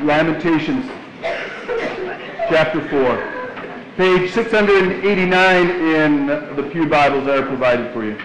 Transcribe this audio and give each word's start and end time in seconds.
Lamentations 0.00 0.88
chapter 2.48 2.88
4. 2.88 3.94
Page 3.96 4.30
689 4.30 5.70
in 5.70 6.26
the 6.54 6.68
Pew 6.70 6.86
Bibles 6.86 7.26
that 7.26 7.38
are 7.38 7.46
provided 7.46 7.92
for 7.92 8.04
you. 8.04 8.16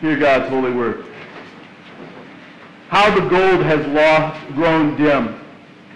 Hear 0.00 0.16
God's 0.18 0.48
holy 0.48 0.72
word. 0.72 1.04
How 2.88 3.14
the 3.14 3.28
gold 3.28 3.62
has 3.64 3.86
lost, 3.86 4.44
grown 4.54 4.96
dim. 4.96 5.38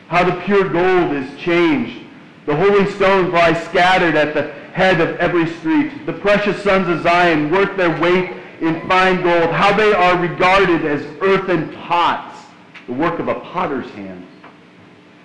How 0.06 0.22
the 0.22 0.40
pure 0.42 0.68
gold 0.68 1.16
is 1.16 1.36
changed. 1.40 2.06
The 2.46 2.54
holy 2.54 2.88
stones 2.92 3.32
lie 3.32 3.54
scattered 3.54 4.14
at 4.14 4.34
the 4.34 4.52
head 4.72 5.00
of 5.00 5.16
every 5.16 5.48
street. 5.54 6.06
The 6.06 6.12
precious 6.12 6.62
sons 6.62 6.88
of 6.88 7.02
Zion 7.02 7.50
work 7.50 7.76
their 7.76 8.00
weight 8.00 8.41
in 8.62 8.88
fine 8.88 9.22
gold. 9.22 9.50
How 9.50 9.76
they 9.76 9.92
are 9.92 10.16
regarded 10.16 10.86
as 10.86 11.02
earthen 11.20 11.72
pots, 11.72 12.38
the 12.86 12.92
work 12.92 13.18
of 13.18 13.28
a 13.28 13.34
potter's 13.40 13.90
hand. 13.90 14.26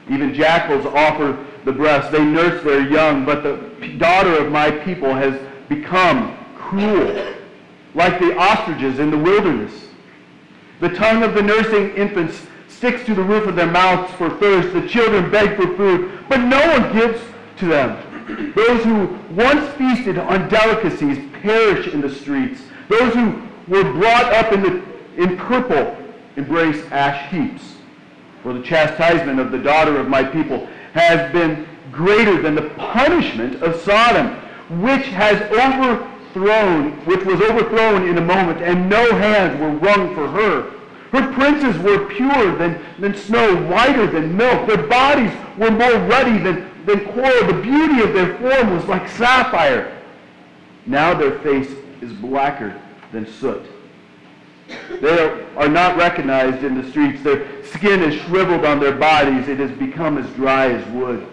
Even 0.09 0.34
jackals 0.34 0.86
offer 0.88 1.45
the 1.64 1.72
breast. 1.72 2.12
They 2.12 2.23
nurse 2.23 2.64
their 2.64 2.90
young, 2.90 3.26
but 3.26 3.44
the 3.44 3.88
daughter 3.98 4.38
of 4.38 4.52
my 4.52 4.72
people 4.72 5.14
has 5.14 5.40
become 5.70 6.38
cruel, 6.55 7.34
like 7.94 8.20
the 8.20 8.36
ostriches 8.38 9.00
in 9.00 9.12
the 9.12 9.18
wilderness. 9.18 9.90
The 10.80 10.90
tongue 10.90 11.23
of 11.23 11.34
the 11.34 11.42
nursing 11.42 11.95
infants 11.95 12.42
sticks 12.67 13.06
to 13.06 13.16
the 13.16 13.23
roof 13.23 13.48
of 13.48 13.56
their 13.56 13.72
mouths 13.72 14.12
for 14.14 14.30
thirst. 14.30 14.73
The 14.73 14.88
children 14.88 15.30
beg 15.30 15.56
for 15.56 15.76
food, 15.76 16.23
but 16.30 16.38
no 16.38 16.59
one 16.67 16.94
gives 16.94 17.22
to 17.58 17.66
them. 17.66 18.54
Those 18.56 18.84
who 18.84 19.20
once 19.34 19.67
feasted 19.76 20.17
on 20.17 20.50
delicacies 20.50 21.17
perish 21.42 21.88
in 21.88 22.02
the 22.02 22.14
streets. 22.14 22.62
Those 22.90 23.14
who 23.14 23.41
were 23.68 23.84
brought 23.84 24.34
up 24.34 24.54
in, 24.54 24.62
the, 24.64 24.84
in 25.18 25.38
purple 25.38 25.98
embrace 26.38 26.84
ash 26.91 27.32
heaps. 27.32 27.76
For 28.44 28.53
the 28.53 28.61
chastisement 28.61 29.39
of 29.39 29.52
the 29.52 29.58
daughter 29.58 30.00
of 30.00 30.08
my 30.08 30.23
people 30.23 30.67
has 30.94 31.31
been 31.34 31.67
greater 31.92 32.42
than 32.42 32.56
the 32.56 32.70
punishment 32.78 33.61
of 33.61 33.81
Sodom, 33.81 34.36
which 34.81 35.06
has 35.08 35.42
overthrown, 35.52 36.92
which 37.06 37.26
was 37.26 37.42
overthrown 37.42 38.08
in 38.08 38.17
a 38.17 38.22
moment, 38.22 38.61
and 38.61 38.89
no 38.89 39.11
hands 39.16 39.59
were 39.59 39.72
wrung 39.72 40.14
for 40.16 40.28
her. 40.28 40.73
Her 41.11 41.33
princes 41.33 41.78
were 41.81 42.06
purer 42.06 42.56
than, 42.56 42.81
than 43.00 43.16
snow, 43.16 43.56
whiter 43.67 44.08
than 44.08 44.36
milk. 44.36 44.67
Their 44.67 44.88
bodies 44.88 45.31
were 45.58 45.72
more 45.72 45.98
ruddy 46.08 46.38
than, 46.38 46.70
than 46.86 47.06
coral. 47.14 47.48
The 47.48 47.61
beauty 47.61 48.02
of 48.02 48.14
their 48.14 48.38
form 48.38 48.76
was 48.76 48.86
like 48.86 49.08
sapphire. 49.09 49.98
Now 50.86 51.14
their 51.14 51.39
face 51.39 51.72
is 52.02 52.14
blacker 52.14 52.80
than 53.11 53.27
soot. 53.27 53.66
They 55.02 55.45
are 55.55 55.69
not 55.69 55.97
recognized 55.97 56.63
in 56.63 56.80
the 56.80 56.89
streets. 56.89 57.23
Their 57.23 57.64
skin 57.66 58.02
is 58.03 58.19
shriveled 58.23 58.66
on 58.66 58.80
their 58.80 58.95
bodies. 58.95 59.47
It 59.47 59.59
has 59.59 59.72
become 59.72 60.17
as 60.17 60.30
dry 60.36 60.72
as 60.72 60.86
wood. 60.89 61.25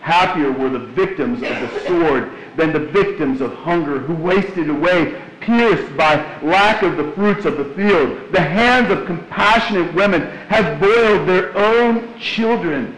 Happier 0.00 0.50
were 0.50 0.68
the 0.68 0.78
victims 0.80 1.42
of 1.42 1.48
the 1.48 1.80
sword 1.86 2.30
than 2.56 2.72
the 2.72 2.80
victims 2.80 3.40
of 3.40 3.54
hunger 3.54 3.98
who 3.98 4.14
wasted 4.14 4.68
away 4.68 5.20
pierced 5.40 5.96
by 5.96 6.16
lack 6.42 6.82
of 6.82 6.96
the 6.96 7.12
fruits 7.12 7.44
of 7.44 7.56
the 7.56 7.64
field. 7.76 8.32
The 8.32 8.40
hands 8.40 8.90
of 8.90 9.06
compassionate 9.06 9.92
women 9.94 10.22
have 10.48 10.80
boiled 10.80 11.28
their 11.28 11.56
own 11.56 12.18
children. 12.18 12.96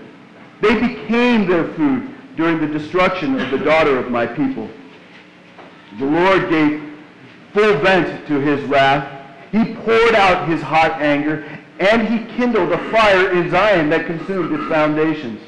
They 0.61 0.79
became 0.79 1.47
their 1.47 1.69
food 1.75 2.11
during 2.37 2.59
the 2.61 2.67
destruction 2.67 3.39
of 3.41 3.51
the 3.51 3.59
daughter 3.59 3.99
of 3.99 4.11
my 4.11 4.27
people. 4.27 4.69
The 5.99 6.07
Lord 6.07 6.51
gave 6.51 6.94
full 7.55 7.79
vent 7.79 8.27
to 8.27 8.41
his 8.41 8.63
wrath. 8.65 9.23
He 9.53 9.75
poured 9.75 10.15
out 10.15 10.49
his 10.49 10.61
hot 10.61 11.01
anger, 11.01 11.45
and 11.79 12.07
he 12.07 12.27
kindled 12.37 12.73
a 12.73 12.91
fire 12.91 13.31
in 13.31 13.51
Zion 13.51 13.89
that 13.91 14.07
consumed 14.07 14.53
its 14.53 14.69
foundations. 14.69 15.41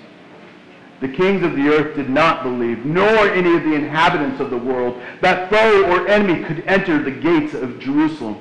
The 1.01 1.09
kings 1.09 1.43
of 1.43 1.57
the 1.57 1.69
earth 1.69 1.97
did 1.97 2.09
not 2.09 2.43
believe, 2.43 2.87
nor 2.87 3.29
any 3.29 3.55
of 3.55 3.65
the 3.65 3.75
inhabitants 3.75 4.41
of 4.41 4.51
the 4.51 4.57
world, 4.57 5.01
that 5.21 5.51
foe 5.51 5.85
or 5.91 6.09
enemy 6.09 6.43
could 6.45 6.61
enter 6.67 7.03
the 7.03 7.11
gates 7.11 7.53
of 7.53 7.79
Jerusalem. 7.79 8.41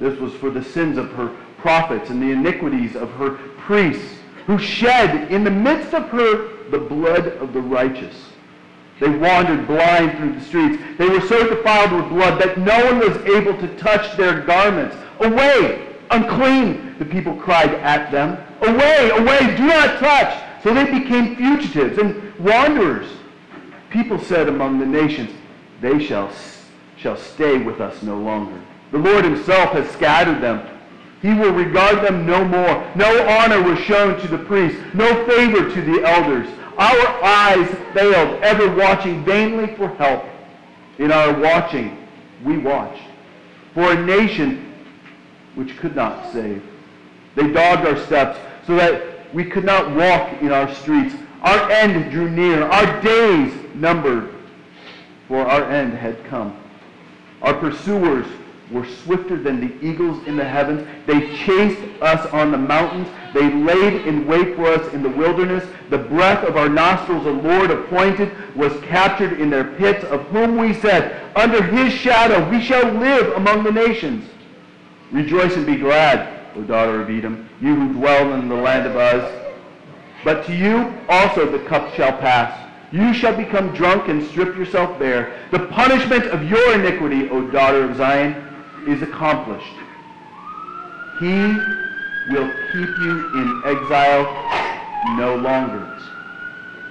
This 0.00 0.18
was 0.18 0.32
for 0.34 0.50
the 0.50 0.64
sins 0.64 0.98
of 0.98 1.12
her 1.12 1.28
prophets 1.58 2.10
and 2.10 2.20
the 2.20 2.32
iniquities 2.32 2.96
of 2.96 3.10
her 3.12 3.34
priests, 3.58 4.18
who 4.46 4.58
shed 4.58 5.30
in 5.30 5.44
the 5.44 5.50
midst 5.50 5.94
of 5.94 6.08
her 6.08 6.68
the 6.70 6.78
blood 6.78 7.28
of 7.28 7.52
the 7.52 7.60
righteous. 7.60 8.31
They 9.02 9.08
wandered 9.08 9.66
blind 9.66 10.16
through 10.16 10.34
the 10.34 10.40
streets. 10.40 10.80
They 10.96 11.08
were 11.08 11.22
so 11.22 11.48
defiled 11.48 11.90
with 11.90 12.08
blood 12.10 12.40
that 12.40 12.56
no 12.56 12.84
one 12.84 13.00
was 13.00 13.16
able 13.26 13.58
to 13.58 13.76
touch 13.76 14.16
their 14.16 14.42
garments. 14.42 14.94
Away, 15.18 15.88
unclean, 16.12 16.94
the 17.00 17.04
people 17.04 17.34
cried 17.34 17.74
at 17.74 18.12
them. 18.12 18.38
Away, 18.60 19.10
away, 19.10 19.56
do 19.56 19.66
not 19.66 19.98
touch. 19.98 20.40
So 20.62 20.72
they 20.72 20.84
became 20.84 21.34
fugitives 21.34 21.98
and 21.98 22.32
wanderers. 22.38 23.10
People 23.90 24.20
said 24.20 24.48
among 24.48 24.78
the 24.78 24.86
nations, 24.86 25.32
they 25.80 25.98
shall, 25.98 26.30
shall 26.96 27.16
stay 27.16 27.58
with 27.58 27.80
us 27.80 28.04
no 28.04 28.16
longer. 28.16 28.60
The 28.92 28.98
Lord 28.98 29.24
himself 29.24 29.72
has 29.72 29.90
scattered 29.90 30.40
them. 30.40 30.64
He 31.22 31.34
will 31.34 31.52
regard 31.52 32.06
them 32.06 32.24
no 32.24 32.44
more. 32.44 32.88
No 32.94 33.26
honor 33.26 33.62
was 33.62 33.80
shown 33.80 34.20
to 34.20 34.28
the 34.28 34.38
priests, 34.38 34.78
no 34.94 35.26
favor 35.26 35.68
to 35.68 35.82
the 35.82 36.04
elders. 36.04 36.48
Our 36.78 37.24
eyes 37.24 37.68
failed, 37.92 38.42
ever 38.42 38.74
watching 38.74 39.24
vainly 39.24 39.74
for 39.76 39.88
help. 39.88 40.24
In 40.98 41.10
our 41.10 41.38
watching, 41.38 42.06
we 42.44 42.58
watched 42.58 43.02
for 43.74 43.92
a 43.92 44.06
nation 44.06 44.74
which 45.54 45.76
could 45.78 45.96
not 45.96 46.32
save. 46.32 46.62
They 47.34 47.50
dogged 47.50 47.86
our 47.86 47.96
steps 47.96 48.38
so 48.66 48.76
that 48.76 49.32
we 49.34 49.44
could 49.44 49.64
not 49.64 49.90
walk 49.94 50.42
in 50.42 50.52
our 50.52 50.72
streets. 50.74 51.14
Our 51.42 51.70
end 51.70 52.10
drew 52.12 52.30
near, 52.30 52.64
our 52.64 53.00
days 53.00 53.52
numbered, 53.74 54.34
for 55.28 55.46
our 55.46 55.70
end 55.70 55.94
had 55.94 56.22
come. 56.26 56.56
Our 57.40 57.54
pursuers 57.54 58.26
were 58.72 58.86
swifter 58.86 59.36
than 59.36 59.60
the 59.60 59.86
eagles 59.86 60.26
in 60.26 60.36
the 60.36 60.44
heavens. 60.44 60.86
They 61.06 61.36
chased 61.44 61.80
us 62.00 62.26
on 62.32 62.50
the 62.50 62.58
mountains. 62.58 63.08
They 63.34 63.52
laid 63.52 64.06
in 64.06 64.26
wait 64.26 64.56
for 64.56 64.66
us 64.66 64.92
in 64.92 65.02
the 65.02 65.08
wilderness. 65.08 65.64
The 65.90 65.98
breath 65.98 66.44
of 66.44 66.56
our 66.56 66.68
nostrils, 66.68 67.24
the 67.24 67.30
Lord 67.30 67.70
appointed, 67.70 68.32
was 68.56 68.72
captured 68.82 69.40
in 69.40 69.50
their 69.50 69.64
pits, 69.64 70.04
of 70.04 70.22
whom 70.28 70.56
we 70.56 70.74
said, 70.74 71.30
Under 71.36 71.62
his 71.62 71.92
shadow 71.92 72.48
we 72.50 72.60
shall 72.60 72.90
live 72.92 73.32
among 73.36 73.64
the 73.64 73.72
nations. 73.72 74.28
Rejoice 75.10 75.54
and 75.56 75.66
be 75.66 75.76
glad 75.76 76.42
O 76.56 76.62
daughter 76.62 77.00
of 77.00 77.08
Edom, 77.08 77.48
you 77.60 77.74
who 77.74 77.92
dwell 77.94 78.34
in 78.34 78.48
the 78.48 78.54
land 78.54 78.86
of 78.86 78.96
Uz. 78.96 79.48
But 80.24 80.44
to 80.46 80.54
you 80.54 80.92
also 81.08 81.50
the 81.50 81.64
cup 81.66 81.94
shall 81.94 82.16
pass. 82.18 82.58
You 82.92 83.14
shall 83.14 83.34
become 83.34 83.74
drunk 83.74 84.08
and 84.08 84.22
strip 84.22 84.56
yourself 84.56 84.98
bare. 84.98 85.48
The 85.50 85.60
punishment 85.60 86.26
of 86.26 86.44
your 86.48 86.74
iniquity, 86.74 87.28
O 87.30 87.40
daughter 87.50 87.84
of 87.84 87.96
Zion, 87.96 88.51
is 88.86 89.02
accomplished. 89.02 89.74
He 91.18 91.56
will 92.30 92.50
keep 92.72 92.88
you 92.98 93.30
in 93.34 93.62
exile 93.64 94.24
no 95.16 95.36
longer. 95.36 95.92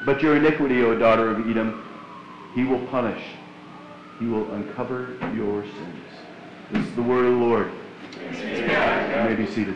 But 0.06 0.22
your 0.22 0.38
iniquity, 0.38 0.82
O 0.82 0.98
daughter 0.98 1.30
of 1.30 1.48
Edom, 1.50 1.84
he 2.56 2.64
will 2.64 2.86
punish. 2.88 3.22
He 4.20 4.26
will 4.26 4.52
uncover 4.54 5.16
your 5.36 5.64
sins. 5.64 6.06
This 6.72 6.86
is 6.86 6.96
the 6.96 7.02
word 7.02 7.26
of 7.26 7.34
the 7.34 7.46
Lord. 7.46 7.72
You 8.14 9.24
may 9.24 9.36
be 9.36 9.46
seated. 9.46 9.76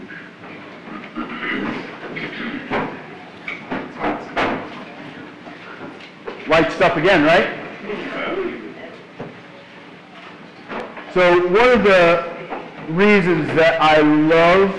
Light 6.47 6.71
stuff 6.71 6.95
again, 6.97 7.23
right? 7.23 8.54
So 11.15 11.47
one 11.47 11.69
of 11.69 11.85
the 11.85 12.29
reasons 12.89 13.47
that 13.55 13.81
I 13.81 14.01
love 14.01 14.77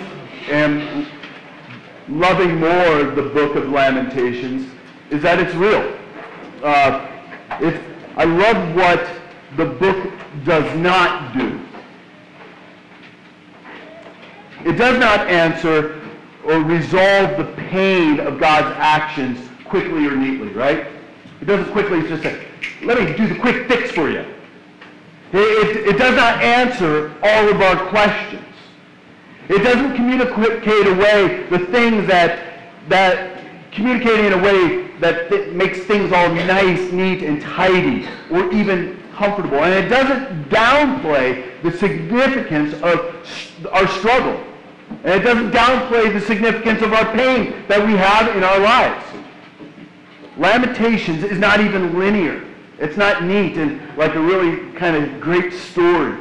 and 0.50 1.08
loving 2.10 2.60
more 2.60 3.04
the 3.04 3.30
book 3.32 3.56
of 3.56 3.70
Lamentations 3.70 4.70
is 5.08 5.22
that 5.22 5.38
it's 5.38 5.54
real. 5.54 5.96
Uh, 6.62 7.08
I 8.18 8.24
love 8.24 8.76
what 8.76 9.08
the 9.56 9.64
book 9.64 10.12
does 10.44 10.78
not 10.78 11.32
do. 11.32 11.58
It 14.66 14.74
does 14.74 14.98
not 14.98 15.28
answer 15.28 16.02
or 16.44 16.58
resolve 16.58 17.38
the 17.38 17.50
pain 17.70 18.20
of 18.20 18.38
God's 18.38 18.76
actions 18.78 19.38
quickly 19.64 20.06
or 20.06 20.14
neatly, 20.14 20.48
right? 20.48 20.86
It 21.40 21.46
doesn't 21.46 21.72
quickly 21.72 22.00
it's 22.00 22.10
just 22.10 22.24
say, 22.24 22.46
let 22.82 23.02
me 23.02 23.16
do 23.16 23.26
the 23.26 23.40
quick 23.40 23.68
fix 23.68 23.90
for 23.90 24.10
you. 24.10 24.35
It, 25.36 25.76
it, 25.76 25.86
it 25.88 25.98
does 25.98 26.16
not 26.16 26.42
answer 26.42 27.14
all 27.22 27.48
of 27.50 27.60
our 27.60 27.88
questions. 27.88 28.42
It 29.50 29.62
doesn't 29.62 29.94
communicate 29.94 30.86
away 30.86 31.46
the 31.50 31.58
things 31.66 32.06
that, 32.06 32.72
that 32.88 33.42
communicating 33.70 34.24
in 34.26 34.32
a 34.32 34.38
way 34.38 34.86
that 34.98 35.28
th- 35.28 35.52
makes 35.52 35.80
things 35.80 36.10
all 36.10 36.30
nice, 36.30 36.90
neat, 36.90 37.22
and 37.22 37.42
tidy, 37.42 38.08
or 38.30 38.50
even 38.50 38.98
comfortable, 39.14 39.62
and 39.62 39.74
it 39.74 39.88
doesn't 39.88 40.48
downplay 40.48 41.62
the 41.62 41.72
significance 41.72 42.72
of 42.82 43.68
our 43.72 43.86
struggle. 43.88 44.42
And 45.04 45.20
it 45.20 45.24
doesn't 45.24 45.50
downplay 45.50 46.14
the 46.14 46.20
significance 46.20 46.80
of 46.80 46.94
our 46.94 47.12
pain 47.12 47.62
that 47.68 47.84
we 47.86 47.92
have 47.92 48.34
in 48.34 48.42
our 48.42 48.58
lives. 48.58 49.04
Lamentations 50.38 51.24
is 51.24 51.38
not 51.38 51.60
even 51.60 51.98
linear. 51.98 52.45
It's 52.78 52.96
not 52.96 53.24
neat 53.24 53.56
and 53.56 53.80
like 53.96 54.14
a 54.14 54.20
really 54.20 54.72
kind 54.72 54.96
of 54.96 55.20
great 55.20 55.52
story. 55.52 56.16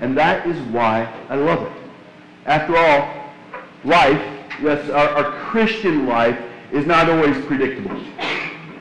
And 0.00 0.16
that 0.16 0.46
is 0.46 0.58
why 0.68 1.12
I 1.28 1.36
love 1.36 1.62
it. 1.62 1.72
After 2.46 2.76
all, 2.76 3.32
life, 3.84 4.22
yes, 4.62 4.88
our, 4.90 5.08
our 5.10 5.32
Christian 5.46 6.06
life 6.06 6.38
is 6.72 6.86
not 6.86 7.08
always 7.08 7.36
predictable. 7.46 7.98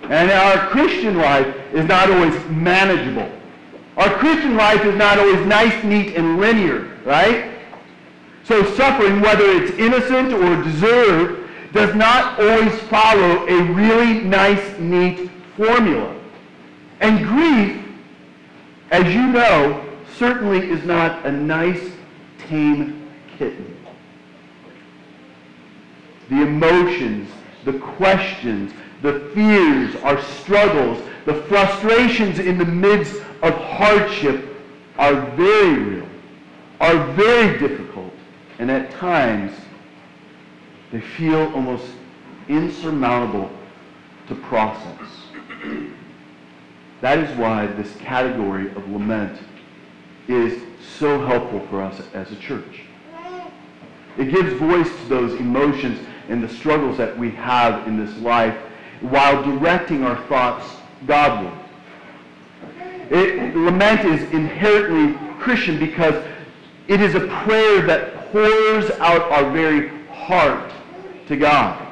And 0.09 0.31
our 0.31 0.67
Christian 0.67 1.17
life 1.17 1.47
is 1.73 1.85
not 1.85 2.09
always 2.09 2.33
manageable. 2.49 3.29
Our 3.97 4.09
Christian 4.17 4.55
life 4.55 4.83
is 4.85 4.95
not 4.95 5.19
always 5.19 5.45
nice, 5.45 5.83
neat, 5.83 6.15
and 6.15 6.39
linear, 6.39 6.97
right? 7.05 7.51
So 8.43 8.63
suffering, 8.75 9.21
whether 9.21 9.45
it's 9.45 9.71
innocent 9.77 10.33
or 10.33 10.63
deserved, 10.63 11.49
does 11.73 11.93
not 11.95 12.39
always 12.39 12.77
follow 12.83 13.45
a 13.47 13.63
really 13.73 14.21
nice, 14.21 14.79
neat 14.79 15.29
formula. 15.59 16.15
And 17.01 17.25
grief, 17.27 17.85
as 18.91 19.13
you 19.13 19.27
know, 19.27 19.85
certainly 20.15 20.59
is 20.59 20.85
not 20.85 21.25
a 21.25 21.31
nice, 21.31 21.91
tame 22.47 23.11
kitten. 23.37 23.77
The 26.29 26.43
emotions, 26.43 27.29
the 27.65 27.73
questions, 27.73 28.71
the 29.01 29.31
fears, 29.33 29.95
our 29.97 30.21
struggles, 30.21 31.05
the 31.25 31.35
frustrations 31.43 32.39
in 32.39 32.57
the 32.57 32.65
midst 32.65 33.15
of 33.41 33.53
hardship 33.53 34.45
are 34.97 35.25
very 35.35 35.77
real, 35.77 36.07
are 36.79 37.05
very 37.13 37.59
difficult, 37.59 38.13
and 38.59 38.71
at 38.71 38.91
times 38.91 39.51
they 40.93 41.01
feel 41.01 41.53
almost 41.53 41.85
insurmountable 42.47 43.51
to 44.27 44.35
process. 44.35 45.18
That 47.01 47.19
is 47.19 47.37
why 47.37 47.65
this 47.65 47.95
category 47.97 48.69
of 48.71 48.89
lament 48.89 49.39
is 50.27 50.61
so 50.97 51.25
helpful 51.25 51.65
for 51.67 51.81
us 51.81 52.01
as 52.13 52.31
a 52.31 52.35
church. 52.35 52.81
It 54.17 54.31
gives 54.31 54.51
voice 54.53 54.89
to 54.89 55.05
those 55.07 55.39
emotions 55.39 56.05
and 56.27 56.43
the 56.43 56.49
struggles 56.49 56.97
that 56.97 57.17
we 57.17 57.31
have 57.31 57.87
in 57.87 58.03
this 58.03 58.15
life 58.17 58.55
while 59.01 59.41
directing 59.43 60.03
our 60.03 60.21
thoughts 60.27 60.65
Godward. 61.07 61.57
It, 63.09 63.55
lament 63.55 64.05
is 64.05 64.21
inherently 64.33 65.17
Christian 65.39 65.79
because 65.79 66.21
it 66.89 66.99
is 67.01 67.15
a 67.15 67.21
prayer 67.43 67.81
that 67.87 68.31
pours 68.31 68.91
out 68.99 69.21
our 69.31 69.49
very 69.51 69.87
heart 70.09 70.71
to 71.27 71.37
God. 71.37 71.88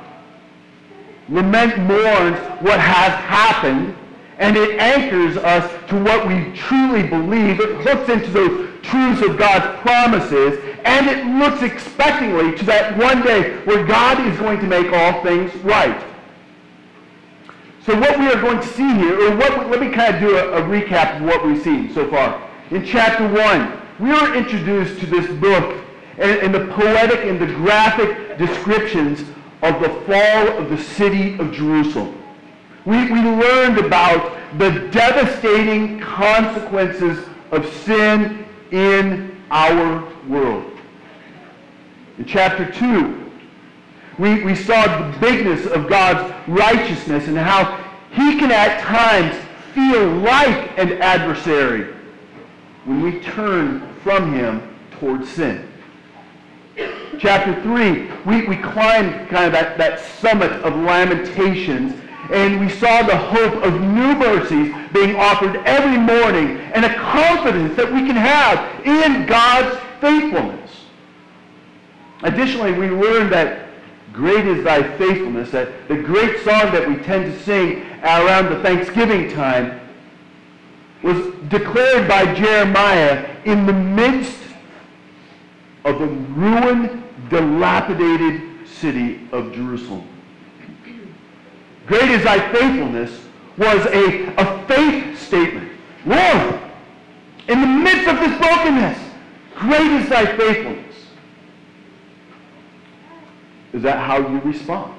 Lament 1.29 1.77
mourns 1.79 2.37
what 2.61 2.79
has 2.79 3.11
happened, 3.23 3.95
and 4.37 4.55
it 4.55 4.79
anchors 4.79 5.37
us 5.37 5.69
to 5.89 6.01
what 6.01 6.27
we 6.27 6.53
truly 6.53 7.03
believe. 7.03 7.59
It 7.59 7.81
hooks 7.81 8.09
into 8.09 8.31
those 8.31 8.69
truths 8.81 9.21
of 9.21 9.37
God's 9.37 9.79
promises, 9.81 10.59
and 10.85 11.07
it 11.07 11.25
looks 11.25 11.61
expectingly 11.61 12.57
to 12.57 12.65
that 12.65 12.97
one 12.97 13.21
day 13.21 13.57
where 13.65 13.85
God 13.85 14.25
is 14.25 14.37
going 14.39 14.59
to 14.59 14.67
make 14.67 14.91
all 14.93 15.21
things 15.21 15.53
right. 15.63 16.01
So 17.85 17.97
what 17.99 18.19
we 18.19 18.27
are 18.27 18.41
going 18.41 18.59
to 18.59 18.67
see 18.67 18.93
here, 18.95 19.29
or 19.29 19.35
what, 19.37 19.69
let 19.69 19.79
me 19.79 19.89
kind 19.89 20.15
of 20.15 20.21
do 20.21 20.37
a, 20.37 20.57
a 20.57 20.61
recap 20.61 21.17
of 21.17 21.23
what 21.23 21.45
we've 21.45 21.61
seen 21.61 21.93
so 21.93 22.09
far. 22.09 22.41
In 22.71 22.85
chapter 22.85 23.27
1, 23.27 23.81
we 23.99 24.11
are 24.11 24.35
introduced 24.35 24.99
to 24.99 25.05
this 25.05 25.27
book 25.39 25.83
and, 26.17 26.39
and 26.39 26.53
the 26.53 26.73
poetic 26.73 27.25
and 27.25 27.39
the 27.39 27.47
graphic 27.47 28.37
descriptions 28.37 29.23
of 29.61 29.81
the 29.81 29.89
fall 30.05 30.57
of 30.57 30.69
the 30.69 30.77
city 30.77 31.37
of 31.39 31.51
Jerusalem. 31.51 32.23
We, 32.85 33.11
we 33.11 33.19
learned 33.19 33.79
about 33.79 34.37
the 34.57 34.87
devastating 34.91 35.99
consequences 35.99 37.25
of 37.51 37.67
sin 37.83 38.45
in 38.71 39.35
our 39.51 40.07
world. 40.27 40.71
In 42.17 42.25
chapter 42.25 42.71
2, 42.71 43.31
we, 44.17 44.43
we 44.43 44.55
saw 44.55 45.11
the 45.11 45.17
bigness 45.19 45.65
of 45.67 45.87
God's 45.87 46.33
righteousness 46.47 47.27
and 47.27 47.37
how 47.37 47.83
he 48.11 48.39
can 48.39 48.51
at 48.51 48.81
times 48.81 49.35
feel 49.73 50.07
like 50.17 50.77
an 50.79 50.93
adversary 51.01 51.93
when 52.85 53.01
we 53.01 53.19
turn 53.19 53.93
from 54.01 54.33
him 54.33 54.75
towards 54.99 55.29
sin. 55.29 55.71
Chapter 57.19 57.61
3, 57.61 58.11
we, 58.25 58.47
we 58.47 58.57
climbed 58.57 59.29
kind 59.29 59.45
of 59.45 59.51
that, 59.53 59.77
that 59.77 59.99
summit 59.99 60.51
of 60.63 60.75
lamentations 60.75 61.93
and 62.31 62.59
we 62.59 62.69
saw 62.69 63.03
the 63.03 63.15
hope 63.15 63.63
of 63.63 63.79
new 63.81 64.13
mercies 64.15 64.73
being 64.91 65.15
offered 65.15 65.55
every 65.65 65.97
morning 65.97 66.57
and 66.73 66.83
a 66.83 66.93
confidence 66.95 67.75
that 67.77 67.91
we 67.91 67.99
can 68.05 68.17
have 68.17 68.85
in 68.85 69.25
God's 69.25 69.79
faithfulness. 70.01 70.85
Additionally, 72.23 72.73
we 72.73 72.89
learned 72.89 73.31
that 73.31 73.67
Great 74.17 74.47
is 74.47 74.63
thy 74.63 74.81
faithfulness. 74.97 75.51
That 75.51 75.87
the 75.87 75.95
great 75.95 76.43
song 76.43 76.71
that 76.71 76.87
we 76.87 76.95
tend 77.03 77.31
to 77.31 77.43
sing 77.43 77.83
around 78.01 78.49
the 78.49 78.59
Thanksgiving 78.63 79.29
time 79.29 79.79
was 81.03 81.17
declared 81.49 82.07
by 82.07 82.33
Jeremiah 82.33 83.37
in 83.45 83.67
the 83.67 83.73
midst 83.73 84.39
of 85.85 85.99
the 85.99 86.07
ruined, 86.07 87.03
dilapidated 87.29 88.67
city 88.67 89.27
of 89.31 89.53
Jerusalem. 89.53 90.07
Great 91.85 92.09
is 92.11 92.23
thy 92.23 92.51
faithfulness 92.51 93.21
was 93.57 93.85
a, 93.87 94.25
a 94.37 94.67
faith 94.67 95.19
statement. 95.19 95.71
Lord, 96.05 96.59
in 97.47 97.61
the 97.61 97.67
midst 97.67 98.07
of 98.07 98.19
this 98.19 98.37
brokenness, 98.37 98.99
great 99.55 99.91
is 100.01 100.09
thy 100.09 100.25
faithfulness. 100.37 100.95
Is 103.73 103.83
that 103.83 103.99
how 103.99 104.17
you 104.17 104.39
respond? 104.41 104.93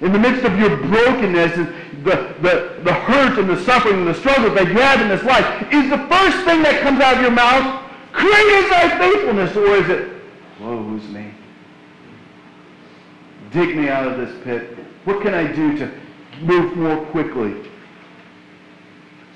In 0.00 0.12
the 0.12 0.18
midst 0.18 0.44
of 0.44 0.58
your 0.58 0.76
brokenness, 0.76 1.56
the, 2.04 2.34
the, 2.40 2.80
the 2.84 2.92
hurt 2.92 3.38
and 3.38 3.48
the 3.48 3.60
suffering 3.64 3.98
and 3.98 4.06
the 4.06 4.14
struggles 4.14 4.54
that 4.54 4.68
you 4.68 4.78
have 4.78 5.00
in 5.00 5.08
this 5.08 5.24
life, 5.24 5.72
is 5.72 5.90
the 5.90 5.98
first 6.06 6.44
thing 6.44 6.62
that 6.62 6.80
comes 6.82 7.00
out 7.00 7.16
of 7.16 7.22
your 7.22 7.32
mouth, 7.32 7.84
great 8.12 8.30
is 8.30 8.70
thy 8.70 8.98
faithfulness, 8.98 9.56
or 9.56 9.76
is 9.76 9.88
it, 9.88 10.17
me? 11.04 11.32
Dig 13.50 13.76
me 13.76 13.88
out 13.88 14.06
of 14.06 14.18
this 14.18 14.44
pit. 14.44 14.76
What 15.04 15.22
can 15.22 15.34
I 15.34 15.50
do 15.50 15.76
to 15.78 15.90
move 16.42 16.76
more 16.76 17.04
quickly? 17.06 17.54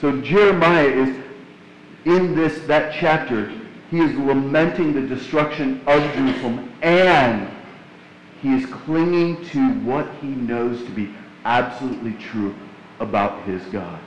So 0.01 0.21
Jeremiah 0.21 0.89
is 0.89 1.17
in 2.05 2.35
this 2.35 2.61
that 2.67 2.95
chapter, 2.99 3.53
he 3.91 4.01
is 4.01 4.15
lamenting 4.17 4.93
the 4.93 5.03
destruction 5.03 5.81
of 5.87 6.03
Jerusalem 6.15 6.73
and 6.83 7.49
he 8.41 8.55
is 8.55 8.67
clinging 8.67 9.45
to 9.51 9.61
what 9.81 10.13
he 10.21 10.27
knows 10.27 10.83
to 10.83 10.91
be 10.91 11.15
absolutely 11.45 12.15
true 12.15 12.55
about 12.99 13.43
his 13.45 13.63
God. 13.67 14.01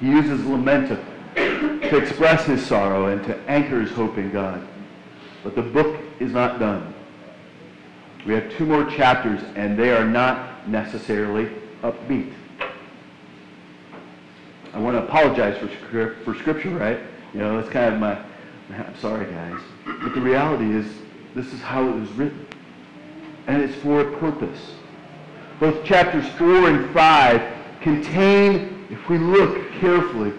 He 0.00 0.08
uses 0.08 0.44
lament 0.44 0.88
to, 0.88 1.88
to 1.88 1.96
express 1.96 2.44
his 2.44 2.64
sorrow 2.66 3.06
and 3.06 3.24
to 3.24 3.38
anchor 3.48 3.80
his 3.80 3.92
hope 3.92 4.18
in 4.18 4.32
God. 4.32 4.66
But 5.46 5.54
the 5.54 5.62
book 5.62 6.00
is 6.18 6.32
not 6.32 6.58
done. 6.58 6.92
We 8.26 8.34
have 8.34 8.52
two 8.56 8.66
more 8.66 8.84
chapters, 8.84 9.40
and 9.54 9.78
they 9.78 9.92
are 9.92 10.04
not 10.04 10.68
necessarily 10.68 11.48
upbeat. 11.82 12.32
I 14.74 14.80
want 14.80 14.96
to 14.96 15.04
apologize 15.04 15.56
for, 15.56 16.16
for 16.24 16.34
Scripture, 16.34 16.70
right? 16.70 16.98
You 17.32 17.38
know, 17.38 17.60
that's 17.60 17.72
kind 17.72 17.94
of 17.94 18.00
my, 18.00 18.18
I'm 18.76 18.98
sorry, 18.98 19.30
guys. 19.32 19.60
But 20.02 20.16
the 20.16 20.20
reality 20.20 20.68
is, 20.74 20.84
this 21.36 21.52
is 21.52 21.60
how 21.60 21.88
it 21.88 21.94
was 21.94 22.10
written. 22.14 22.44
And 23.46 23.62
it's 23.62 23.76
for 23.76 24.00
a 24.00 24.18
purpose. 24.18 24.74
Both 25.60 25.84
chapters 25.84 26.26
4 26.30 26.70
and 26.70 26.92
5 26.92 27.54
contain, 27.82 28.84
if 28.90 29.08
we 29.08 29.18
look 29.18 29.70
carefully, 29.74 30.32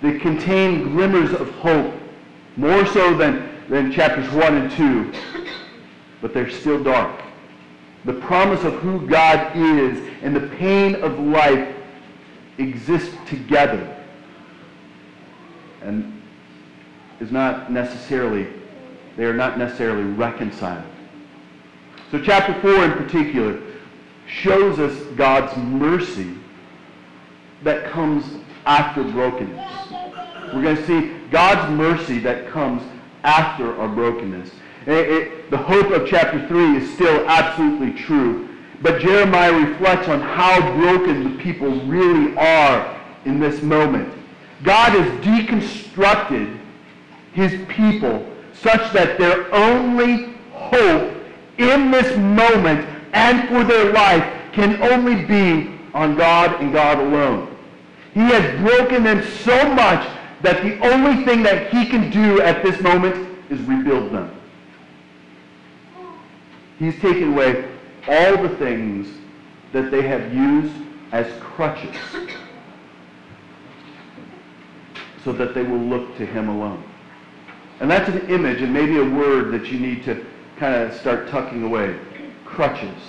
they 0.00 0.16
contain 0.20 0.92
glimmers 0.92 1.32
of 1.32 1.50
hope, 1.56 1.92
more 2.56 2.86
so 2.86 3.12
than, 3.16 3.55
than 3.68 3.92
chapters 3.92 4.30
1 4.30 4.56
and 4.56 4.70
2, 4.72 5.12
but 6.20 6.32
they're 6.32 6.50
still 6.50 6.82
dark. 6.82 7.22
The 8.04 8.14
promise 8.14 8.62
of 8.64 8.74
who 8.74 9.06
God 9.06 9.56
is 9.56 9.98
and 10.22 10.34
the 10.34 10.48
pain 10.56 10.94
of 10.96 11.18
life 11.18 11.74
exist 12.58 13.12
together 13.26 13.92
and 15.82 16.22
is 17.20 17.30
not 17.30 17.70
necessarily 17.72 18.46
they 19.16 19.24
are 19.24 19.34
not 19.34 19.58
necessarily 19.58 20.04
reconciled. 20.04 20.84
So 22.10 22.20
chapter 22.20 22.58
4 22.60 22.84
in 22.84 22.92
particular 22.92 23.60
shows 24.26 24.78
us 24.78 24.94
God's 25.16 25.56
mercy 25.56 26.34
that 27.62 27.90
comes 27.90 28.24
after 28.66 29.02
brokenness. 29.02 29.90
We're 30.52 30.62
going 30.62 30.76
to 30.76 30.86
see 30.86 31.16
God's 31.30 31.70
mercy 31.76 32.18
that 32.20 32.48
comes 32.48 32.82
after 33.26 33.76
our 33.76 33.88
brokenness. 33.88 34.50
It, 34.86 35.08
it, 35.10 35.50
the 35.50 35.56
hope 35.56 35.90
of 35.90 36.08
chapter 36.08 36.46
3 36.46 36.76
is 36.76 36.94
still 36.94 37.28
absolutely 37.28 37.92
true. 37.92 38.48
But 38.82 39.00
Jeremiah 39.00 39.52
reflects 39.52 40.08
on 40.08 40.20
how 40.20 40.60
broken 40.76 41.24
the 41.24 41.42
people 41.42 41.70
really 41.86 42.36
are 42.36 43.02
in 43.24 43.40
this 43.40 43.62
moment. 43.62 44.12
God 44.62 44.92
has 44.92 45.24
deconstructed 45.24 46.56
his 47.32 47.60
people 47.68 48.24
such 48.52 48.92
that 48.92 49.18
their 49.18 49.52
only 49.52 50.32
hope 50.52 51.12
in 51.58 51.90
this 51.90 52.16
moment 52.16 52.88
and 53.12 53.48
for 53.48 53.64
their 53.64 53.92
life 53.92 54.24
can 54.52 54.80
only 54.82 55.24
be 55.24 55.74
on 55.94 56.16
God 56.16 56.60
and 56.60 56.72
God 56.72 56.98
alone. 56.98 57.54
He 58.14 58.20
has 58.20 58.60
broken 58.60 59.02
them 59.02 59.22
so 59.44 59.74
much 59.74 60.06
that 60.46 60.62
the 60.62 60.78
only 60.78 61.24
thing 61.24 61.42
that 61.42 61.72
he 61.72 61.86
can 61.86 62.08
do 62.08 62.40
at 62.40 62.62
this 62.62 62.80
moment 62.80 63.28
is 63.50 63.60
rebuild 63.62 64.12
them. 64.12 64.32
He's 66.78 66.94
taken 67.00 67.32
away 67.32 67.68
all 68.06 68.40
the 68.40 68.50
things 68.50 69.08
that 69.72 69.90
they 69.90 70.02
have 70.02 70.32
used 70.32 70.72
as 71.10 71.26
crutches 71.40 71.96
so 75.24 75.32
that 75.32 75.52
they 75.52 75.64
will 75.64 75.80
look 75.80 76.16
to 76.18 76.24
him 76.24 76.48
alone. 76.48 76.84
And 77.80 77.90
that's 77.90 78.08
an 78.08 78.30
image 78.30 78.62
and 78.62 78.72
maybe 78.72 78.98
a 78.98 79.04
word 79.04 79.50
that 79.50 79.72
you 79.72 79.80
need 79.80 80.04
to 80.04 80.24
kind 80.58 80.76
of 80.76 80.94
start 80.94 81.26
tucking 81.28 81.64
away. 81.64 81.98
Crutches. 82.44 83.02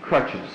Crutches. 0.00 0.50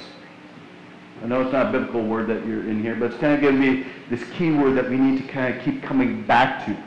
I 1.23 1.25
know 1.27 1.41
it's 1.41 1.53
not 1.53 1.67
a 1.67 1.71
biblical 1.71 2.03
word 2.03 2.27
that 2.27 2.45
you're 2.45 2.67
in 2.69 2.81
here, 2.81 2.95
but 2.95 3.11
it's 3.11 3.21
kind 3.21 3.33
of 3.33 3.39
giving 3.39 3.61
me 3.61 3.85
this 4.09 4.21
key 4.31 4.51
word 4.51 4.75
that 4.75 4.89
we 4.89 4.97
need 4.97 5.21
to 5.21 5.27
kind 5.29 5.55
of 5.55 5.63
keep 5.63 5.81
coming 5.81 6.23
back 6.23 6.65
to. 6.65 6.77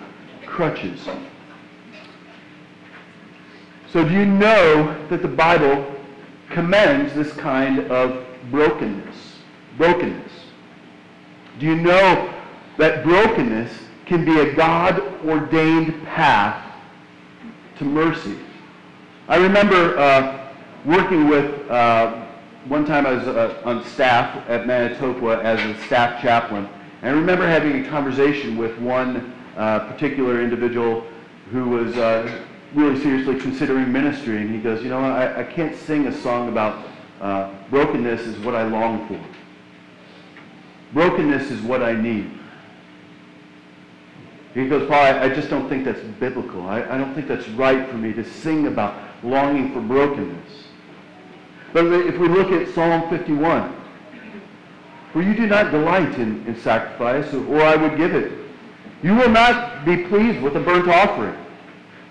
Crutches. 0.44 1.08
So 3.90 4.06
do 4.06 4.12
you 4.12 4.26
know 4.26 5.06
that 5.08 5.22
the 5.22 5.28
Bible 5.28 5.90
commends 6.50 7.14
this 7.14 7.32
kind 7.32 7.90
of 7.90 8.26
brokenness? 8.50 9.16
Brokenness. 9.78 10.32
Do 11.58 11.64
you 11.64 11.76
know 11.76 12.32
that 12.76 13.04
brokenness 13.04 13.72
can 14.04 14.26
be 14.26 14.38
a 14.38 14.54
God-ordained 14.54 16.04
path 16.04 16.74
to 17.78 17.84
mercy? 17.84 18.36
I 19.28 19.36
remember 19.36 19.98
uh, 19.98 20.52
working 20.84 21.26
with, 21.26 21.70
uh, 21.70 22.25
one 22.68 22.84
time 22.84 23.06
I 23.06 23.12
was 23.12 23.28
uh, 23.28 23.60
on 23.64 23.84
staff 23.84 24.48
at 24.48 24.66
Manitoba 24.66 25.40
as 25.42 25.60
a 25.60 25.80
staff 25.84 26.20
chaplain, 26.20 26.68
and 27.02 27.14
I 27.14 27.18
remember 27.18 27.46
having 27.46 27.84
a 27.84 27.88
conversation 27.88 28.56
with 28.56 28.76
one 28.78 29.32
uh, 29.56 29.80
particular 29.80 30.42
individual 30.42 31.06
who 31.52 31.68
was 31.68 31.96
uh, 31.96 32.44
really 32.74 33.00
seriously 33.00 33.38
considering 33.38 33.92
ministry, 33.92 34.38
and 34.38 34.50
he 34.52 34.58
goes, 34.58 34.82
you 34.82 34.88
know, 34.88 34.98
I, 34.98 35.40
I 35.40 35.44
can't 35.44 35.76
sing 35.76 36.08
a 36.08 36.12
song 36.12 36.48
about 36.48 36.84
uh, 37.20 37.52
brokenness 37.70 38.22
is 38.22 38.38
what 38.44 38.54
I 38.54 38.64
long 38.64 39.06
for. 39.06 39.20
Brokenness 40.92 41.50
is 41.50 41.60
what 41.62 41.82
I 41.82 41.92
need. 41.92 42.30
He 44.54 44.66
goes, 44.66 44.88
Paul, 44.88 44.98
I, 44.98 45.24
I 45.24 45.28
just 45.28 45.50
don't 45.50 45.68
think 45.68 45.84
that's 45.84 46.00
biblical. 46.18 46.66
I, 46.66 46.82
I 46.82 46.98
don't 46.98 47.14
think 47.14 47.28
that's 47.28 47.48
right 47.50 47.88
for 47.88 47.96
me 47.96 48.12
to 48.14 48.24
sing 48.24 48.66
about 48.66 49.00
longing 49.22 49.72
for 49.72 49.80
brokenness. 49.80 50.65
But 51.72 51.86
if 51.86 52.18
we 52.18 52.28
look 52.28 52.50
at 52.52 52.72
Psalm 52.74 53.08
51, 53.10 53.74
for 55.12 55.22
you 55.22 55.34
do 55.34 55.46
not 55.46 55.70
delight 55.70 56.18
in, 56.18 56.44
in 56.46 56.58
sacrifice, 56.60 57.32
or 57.32 57.62
I 57.62 57.74
would 57.76 57.96
give 57.96 58.14
it. 58.14 58.32
You 59.02 59.14
will 59.14 59.30
not 59.30 59.84
be 59.84 60.04
pleased 60.04 60.42
with 60.42 60.56
a 60.56 60.60
burnt 60.60 60.88
offering. 60.88 61.36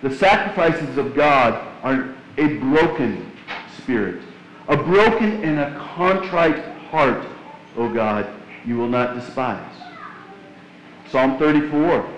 The 0.01 0.15
sacrifices 0.15 0.97
of 0.97 1.15
God 1.15 1.53
are 1.83 2.15
a 2.37 2.57
broken 2.57 3.31
spirit. 3.77 4.21
A 4.67 4.77
broken 4.77 5.43
and 5.43 5.59
a 5.59 5.79
contrite 5.79 6.63
heart, 6.89 7.27
O 7.77 7.93
God, 7.93 8.27
you 8.65 8.77
will 8.77 8.89
not 8.89 9.13
despise. 9.13 9.71
Psalm 11.11 11.37
34. 11.37 12.09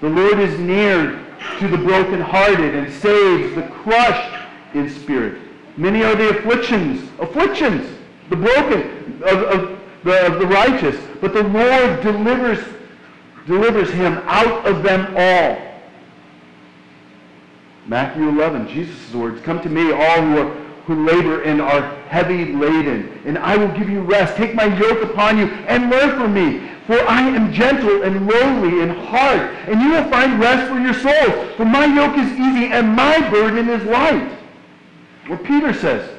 The 0.00 0.08
Lord 0.08 0.38
is 0.40 0.58
near 0.58 1.24
to 1.58 1.68
the 1.68 1.78
brokenhearted 1.78 2.74
and 2.74 2.92
saves 2.92 3.54
the 3.54 3.62
crushed 3.62 4.46
in 4.74 4.90
spirit. 4.90 5.40
Many 5.76 6.04
are 6.04 6.14
the 6.14 6.38
afflictions, 6.38 7.08
afflictions, 7.18 7.90
the 8.30 8.36
broken 8.36 9.22
of, 9.24 9.42
of, 9.42 9.78
the, 10.04 10.26
of 10.26 10.38
the 10.38 10.46
righteous, 10.46 10.96
but 11.20 11.34
the 11.34 11.42
Lord 11.42 12.00
delivers, 12.00 12.64
delivers 13.46 13.90
him 13.90 14.18
out 14.24 14.66
of 14.66 14.82
them 14.82 15.14
all. 15.16 15.58
Matthew 17.86 18.28
11, 18.28 18.68
Jesus' 18.68 19.12
words, 19.12 19.40
Come 19.42 19.60
to 19.62 19.68
me, 19.68 19.92
all 19.92 20.22
who, 20.22 20.38
are, 20.38 20.54
who 20.86 21.06
labor 21.06 21.42
and 21.42 21.60
are 21.60 21.96
heavy 22.06 22.52
laden, 22.52 23.20
and 23.26 23.36
I 23.36 23.56
will 23.56 23.76
give 23.76 23.90
you 23.90 24.00
rest. 24.00 24.36
Take 24.36 24.54
my 24.54 24.66
yoke 24.78 25.02
upon 25.02 25.38
you 25.38 25.46
and 25.66 25.90
learn 25.90 26.10
from 26.18 26.32
me, 26.32 26.70
for 26.86 26.98
I 27.08 27.20
am 27.20 27.52
gentle 27.52 28.02
and 28.02 28.26
lowly 28.26 28.80
in 28.80 28.90
heart, 28.90 29.54
and 29.66 29.82
you 29.82 29.90
will 29.90 30.08
find 30.08 30.38
rest 30.38 30.70
for 30.70 30.78
your 30.78 30.94
souls. 30.94 31.56
For 31.56 31.64
my 31.64 31.84
yoke 31.86 32.16
is 32.16 32.30
easy 32.32 32.72
and 32.72 32.94
my 32.94 33.28
burden 33.30 33.68
is 33.68 33.82
light. 33.84 34.43
What 35.26 35.42
Peter 35.44 35.72
says, 35.72 36.10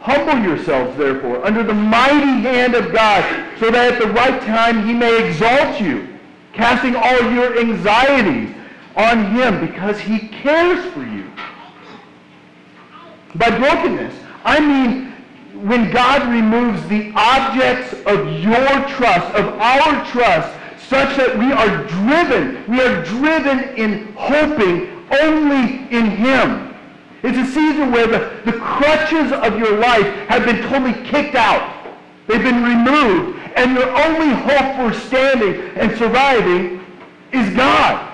Humble 0.00 0.38
yourselves, 0.46 0.98
therefore, 0.98 1.44
under 1.46 1.62
the 1.62 1.72
mighty 1.72 2.42
hand 2.42 2.74
of 2.74 2.92
God, 2.92 3.24
so 3.58 3.70
that 3.70 3.94
at 3.94 3.98
the 3.98 4.08
right 4.08 4.38
time 4.42 4.86
he 4.86 4.92
may 4.92 5.26
exalt 5.26 5.80
you, 5.80 6.18
casting 6.52 6.94
all 6.94 7.32
your 7.32 7.58
anxieties 7.58 8.54
on 8.96 9.34
him 9.34 9.66
because 9.66 9.98
he 9.98 10.28
cares 10.28 10.84
for 10.92 11.02
you. 11.02 11.24
By 13.34 13.56
brokenness, 13.58 14.14
I 14.44 14.60
mean 14.60 15.14
when 15.66 15.90
God 15.90 16.30
removes 16.30 16.86
the 16.88 17.10
objects 17.16 17.94
of 18.04 18.28
your 18.40 18.66
trust, 18.88 19.34
of 19.34 19.58
our 19.58 20.04
trust, 20.04 20.54
such 20.86 21.16
that 21.16 21.38
we 21.38 21.50
are 21.50 21.86
driven, 21.86 22.62
we 22.68 22.82
are 22.82 23.02
driven 23.04 23.74
in 23.76 24.12
hoping 24.16 25.02
only 25.18 25.88
in 25.90 26.10
him. 26.10 26.73
It's 27.24 27.38
a 27.38 27.52
season 27.52 27.90
where 27.90 28.06
the, 28.06 28.18
the 28.44 28.52
crutches 28.58 29.32
of 29.32 29.58
your 29.58 29.78
life 29.78 30.06
have 30.28 30.44
been 30.44 30.60
totally 30.68 30.92
kicked 31.08 31.34
out. 31.34 31.96
They've 32.26 32.42
been 32.42 32.62
removed. 32.62 33.40
And 33.56 33.74
your 33.74 33.88
only 33.88 34.34
hope 34.34 34.76
for 34.76 34.92
standing 35.06 35.70
and 35.74 35.96
surviving 35.96 36.84
is 37.32 37.48
God. 37.56 38.12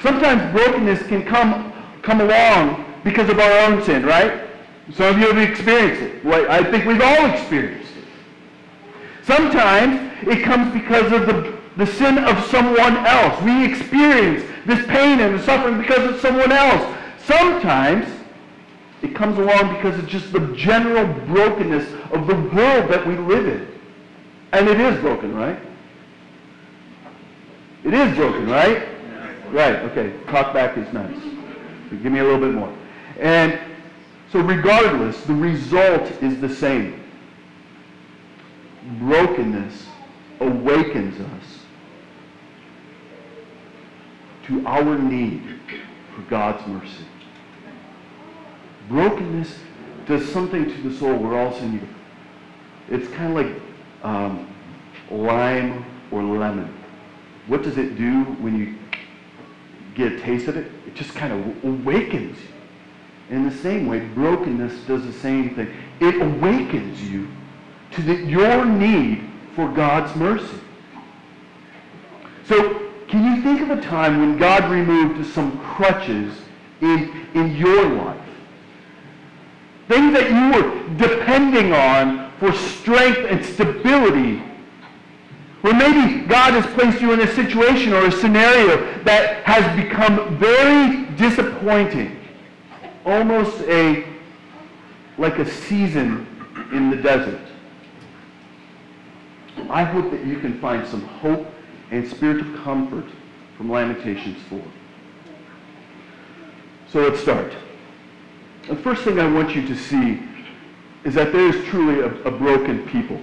Sometimes 0.00 0.50
brokenness 0.52 1.06
can 1.08 1.26
come, 1.26 1.74
come 2.00 2.22
along 2.22 2.86
because 3.04 3.28
of 3.28 3.38
our 3.38 3.58
own 3.66 3.84
sin, 3.84 4.06
right? 4.06 4.48
Some 4.94 5.14
of 5.14 5.20
you 5.20 5.30
have 5.30 5.50
experienced 5.50 6.00
it. 6.00 6.24
Well, 6.24 6.50
I 6.50 6.62
think 6.70 6.86
we've 6.86 7.02
all 7.02 7.26
experienced 7.26 7.92
it. 7.98 8.04
Sometimes 9.24 10.10
it 10.26 10.42
comes 10.42 10.72
because 10.72 11.12
of 11.12 11.26
the, 11.26 11.58
the 11.76 11.86
sin 11.86 12.16
of 12.16 12.42
someone 12.46 12.96
else. 13.04 13.42
We 13.42 13.66
experience 13.70 14.47
this 14.68 14.86
pain 14.86 15.18
and 15.20 15.38
the 15.38 15.42
suffering 15.42 15.78
because 15.80 16.14
of 16.14 16.20
someone 16.20 16.52
else. 16.52 16.94
Sometimes 17.24 18.06
it 19.00 19.14
comes 19.14 19.38
along 19.38 19.74
because 19.76 19.98
of 19.98 20.06
just 20.06 20.30
the 20.30 20.40
general 20.54 21.06
brokenness 21.24 21.90
of 22.12 22.26
the 22.26 22.34
world 22.34 22.90
that 22.90 23.04
we 23.06 23.16
live 23.16 23.46
in. 23.48 23.66
And 24.52 24.68
it 24.68 24.78
is 24.78 25.00
broken, 25.00 25.34
right? 25.34 25.58
It 27.82 27.94
is 27.94 28.14
broken, 28.14 28.46
right? 28.48 28.88
Right, 29.50 29.76
okay. 29.76 30.12
Talk 30.26 30.52
back 30.52 30.76
is 30.76 30.92
nice. 30.92 31.18
Give 31.90 32.12
me 32.12 32.18
a 32.18 32.24
little 32.24 32.40
bit 32.40 32.52
more. 32.52 32.72
And 33.18 33.58
so 34.30 34.40
regardless, 34.40 35.18
the 35.22 35.34
result 35.34 36.02
is 36.22 36.38
the 36.42 36.54
same. 36.54 37.02
Brokenness 38.98 39.86
awakens 40.40 41.18
us 41.20 41.37
to 44.48 44.66
our 44.66 44.98
need 44.98 45.42
for 46.14 46.22
God's 46.22 46.66
mercy. 46.66 47.04
Brokenness 48.88 49.58
does 50.06 50.26
something 50.32 50.64
to 50.64 50.88
the 50.88 50.96
soul 50.96 51.16
where 51.16 51.38
all 51.38 51.52
you, 51.60 51.86
it's 52.88 53.08
kind 53.12 53.38
of 53.38 53.46
like 53.46 53.62
um, 54.02 54.48
lime 55.10 55.84
or 56.10 56.22
lemon. 56.22 56.74
What 57.46 57.62
does 57.62 57.76
it 57.76 57.96
do 57.96 58.24
when 58.40 58.58
you 58.58 58.74
get 59.94 60.12
a 60.12 60.20
taste 60.20 60.48
of 60.48 60.56
it, 60.56 60.70
it 60.86 60.94
just 60.94 61.14
kind 61.14 61.32
of 61.32 61.64
awakens 61.64 62.38
you. 62.40 62.48
In 63.36 63.44
the 63.44 63.54
same 63.54 63.86
way, 63.86 64.00
brokenness 64.00 64.86
does 64.86 65.04
the 65.04 65.12
same 65.12 65.54
thing. 65.54 65.70
It 66.00 66.22
awakens 66.22 67.02
you 67.02 67.28
to 67.92 68.02
the, 68.02 68.14
your 68.14 68.64
need 68.64 69.28
for 69.54 69.70
God's 69.70 70.14
mercy. 70.16 70.60
So, 72.46 72.87
can 73.08 73.24
you 73.24 73.42
think 73.42 73.62
of 73.62 73.70
a 73.70 73.80
time 73.80 74.20
when 74.20 74.36
God 74.36 74.70
removed 74.70 75.26
some 75.32 75.58
crutches 75.60 76.42
in, 76.82 77.26
in 77.34 77.56
your 77.56 77.86
life? 77.86 78.20
Things 79.88 80.12
that 80.12 80.30
you 80.30 80.62
were 80.62 80.96
depending 80.98 81.72
on 81.72 82.30
for 82.38 82.52
strength 82.52 83.20
and 83.30 83.42
stability. 83.42 84.42
Or 85.62 85.72
maybe 85.72 86.26
God 86.26 86.52
has 86.52 86.66
placed 86.74 87.00
you 87.00 87.12
in 87.12 87.20
a 87.20 87.34
situation 87.34 87.94
or 87.94 88.06
a 88.06 88.12
scenario 88.12 88.76
that 89.04 89.42
has 89.44 89.64
become 89.82 90.36
very 90.36 91.06
disappointing. 91.16 92.20
Almost 93.06 93.62
a, 93.62 94.06
like 95.16 95.38
a 95.38 95.50
season 95.50 96.26
in 96.72 96.90
the 96.90 96.96
desert. 96.96 97.40
I 99.70 99.82
hope 99.82 100.10
that 100.10 100.26
you 100.26 100.38
can 100.38 100.60
find 100.60 100.86
some 100.86 101.06
hope 101.06 101.46
and 101.90 102.06
spirit 102.06 102.40
of 102.40 102.54
comfort 102.62 103.04
from 103.56 103.70
Lamentations 103.70 104.38
4. 104.48 104.62
So 106.88 107.00
let's 107.00 107.20
start. 107.20 107.52
The 108.68 108.76
first 108.76 109.02
thing 109.02 109.18
I 109.18 109.30
want 109.30 109.54
you 109.54 109.66
to 109.66 109.76
see 109.76 110.22
is 111.04 111.14
that 111.14 111.32
there 111.32 111.48
is 111.48 111.64
truly 111.66 112.00
a, 112.00 112.08
a 112.24 112.30
broken 112.30 112.86
people. 112.88 113.20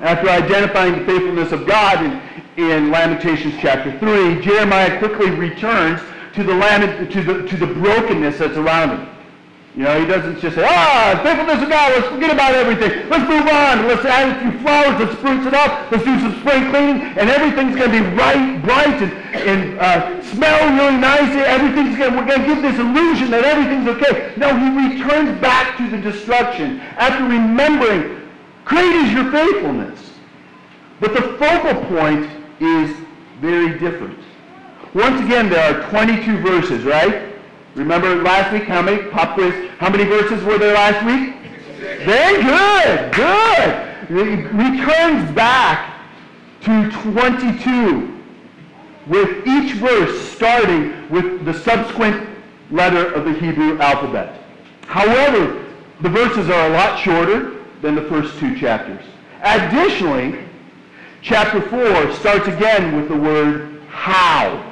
After 0.00 0.30
identifying 0.30 0.98
the 0.98 1.04
faithfulness 1.04 1.52
of 1.52 1.66
God 1.66 2.22
in, 2.56 2.64
in 2.64 2.90
Lamentations 2.90 3.54
chapter 3.60 3.98
3, 3.98 4.40
Jeremiah 4.40 4.98
quickly 4.98 5.30
returns 5.30 6.00
to 6.34 6.42
the, 6.42 6.54
lament, 6.54 7.12
to, 7.12 7.22
the, 7.22 7.46
to 7.46 7.56
the 7.56 7.66
brokenness 7.66 8.38
that's 8.38 8.56
around 8.56 8.98
him. 8.98 9.08
You 9.76 9.84
know, 9.84 10.00
he 10.00 10.06
doesn't 10.06 10.40
just 10.40 10.56
say, 10.56 10.66
ah, 10.66 11.20
faithfulness 11.22 11.62
of 11.62 11.68
God, 11.68 11.92
let's 11.94 12.08
forget 12.08 12.32
about 12.32 12.54
everything. 12.54 13.08
Let's 13.08 13.22
move 13.22 13.46
on. 13.46 13.86
Let's 13.86 14.04
add 14.04 14.34
a 14.34 14.40
few 14.42 14.58
flowers. 14.62 14.98
Let's 14.98 15.14
spruce 15.14 15.46
it 15.46 15.54
up. 15.54 15.92
Let's 15.92 16.02
do 16.02 16.18
some 16.18 16.34
spring 16.40 16.70
cleaning. 16.70 17.02
And 17.14 17.30
everything's 17.30 17.76
going 17.76 17.92
to 17.92 18.02
be 18.02 18.06
right, 18.16 18.60
bright, 18.64 18.98
and, 18.98 19.12
and 19.46 19.78
uh, 19.78 20.22
smell 20.24 20.58
really 20.74 20.98
nice. 20.98 21.30
Everything's 21.46 21.96
going 21.96 22.10
to, 22.10 22.18
we're 22.18 22.26
going 22.26 22.40
to 22.40 22.46
give 22.46 22.62
this 22.62 22.80
illusion 22.80 23.30
that 23.30 23.44
everything's 23.44 23.86
okay. 23.94 24.34
No, 24.36 24.50
he 24.58 24.98
returns 24.98 25.40
back 25.40 25.78
to 25.78 25.88
the 25.88 25.98
destruction 25.98 26.80
after 26.98 27.22
remembering, 27.22 28.28
great 28.64 28.90
is 29.06 29.12
your 29.12 29.30
faithfulness. 29.30 30.10
But 30.98 31.14
the 31.14 31.22
focal 31.38 31.78
point 31.86 32.28
is 32.58 32.90
very 33.40 33.78
different. 33.78 34.18
Once 34.94 35.20
again, 35.24 35.48
there 35.48 35.62
are 35.62 35.88
22 35.90 36.38
verses, 36.38 36.82
right? 36.82 37.29
Remember 37.74 38.16
last 38.16 38.52
week 38.52 38.64
how 38.64 38.82
many 38.82 39.02
pop 39.10 39.34
quiz? 39.34 39.54
How 39.78 39.90
many 39.90 40.04
verses 40.04 40.42
were 40.44 40.58
there 40.58 40.74
last 40.74 41.04
week? 41.06 41.36
Very 42.04 42.42
good, 42.42 43.14
good. 43.14 43.90
It 44.10 44.52
returns 44.52 45.30
back 45.34 46.00
to 46.62 46.90
22 47.12 48.18
with 49.06 49.46
each 49.46 49.72
verse 49.74 50.20
starting 50.30 51.08
with 51.10 51.44
the 51.44 51.54
subsequent 51.54 52.28
letter 52.70 53.12
of 53.12 53.24
the 53.24 53.32
Hebrew 53.32 53.78
alphabet. 53.78 54.42
However, 54.86 55.64
the 56.00 56.08
verses 56.08 56.50
are 56.50 56.70
a 56.70 56.70
lot 56.70 56.98
shorter 56.98 57.56
than 57.82 57.94
the 57.94 58.02
first 58.02 58.38
two 58.38 58.58
chapters. 58.58 59.04
Additionally, 59.42 60.44
chapter 61.22 61.60
4 61.62 62.12
starts 62.14 62.48
again 62.48 62.96
with 62.96 63.08
the 63.08 63.16
word 63.16 63.80
how. 63.88 64.69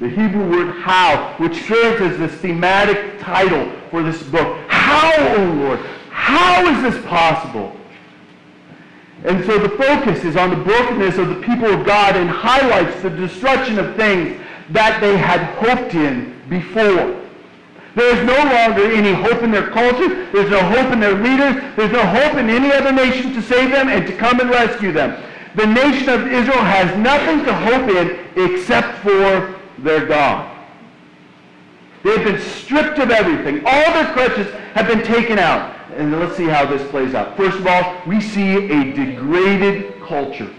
The 0.00 0.08
Hebrew 0.10 0.50
word 0.50 0.76
how, 0.76 1.34
which 1.38 1.62
serves 1.64 2.02
as 2.02 2.18
the 2.18 2.28
thematic 2.28 3.18
title 3.18 3.72
for 3.90 4.02
this 4.02 4.22
book. 4.24 4.58
How, 4.68 5.12
O 5.16 5.36
oh 5.36 5.52
Lord? 5.54 5.80
How 6.10 6.66
is 6.66 6.94
this 6.94 7.06
possible? 7.06 7.74
And 9.24 9.44
so 9.46 9.58
the 9.58 9.70
focus 9.70 10.24
is 10.24 10.36
on 10.36 10.50
the 10.50 10.56
brokenness 10.56 11.16
of 11.16 11.28
the 11.28 11.36
people 11.36 11.72
of 11.72 11.86
God 11.86 12.16
and 12.16 12.28
highlights 12.28 13.00
the 13.02 13.10
destruction 13.10 13.78
of 13.78 13.96
things 13.96 14.38
that 14.70 15.00
they 15.00 15.16
had 15.16 15.40
hoped 15.56 15.94
in 15.94 16.40
before. 16.50 17.22
There 17.94 18.14
is 18.14 18.26
no 18.26 18.36
longer 18.36 18.92
any 18.92 19.14
hope 19.14 19.42
in 19.42 19.50
their 19.50 19.68
culture. 19.70 20.30
There's 20.30 20.50
no 20.50 20.62
hope 20.62 20.92
in 20.92 21.00
their 21.00 21.14
leaders. 21.14 21.62
There's 21.76 21.92
no 21.92 22.04
hope 22.04 22.34
in 22.34 22.50
any 22.50 22.70
other 22.70 22.92
nation 22.92 23.32
to 23.32 23.40
save 23.40 23.70
them 23.70 23.88
and 23.88 24.06
to 24.06 24.14
come 24.14 24.38
and 24.40 24.50
rescue 24.50 24.92
them. 24.92 25.22
The 25.54 25.66
nation 25.66 26.10
of 26.10 26.26
Israel 26.26 26.62
has 26.62 26.94
nothing 26.98 27.42
to 27.46 27.54
hope 27.54 27.88
in 27.88 28.18
except 28.36 28.98
for 28.98 29.55
their 29.78 30.06
God. 30.06 30.52
They've 32.02 32.24
been 32.24 32.40
stripped 32.40 32.98
of 32.98 33.10
everything. 33.10 33.64
All 33.66 33.92
their 33.92 34.12
crutches 34.12 34.52
have 34.74 34.86
been 34.86 35.02
taken 35.02 35.38
out. 35.38 35.74
And 35.96 36.12
let's 36.20 36.36
see 36.36 36.46
how 36.46 36.66
this 36.66 36.86
plays 36.90 37.14
out. 37.14 37.36
First 37.36 37.58
of 37.58 37.66
all, 37.66 38.00
we 38.06 38.20
see 38.20 38.70
a 38.70 38.92
degraded 38.92 40.00
culture. 40.02 40.52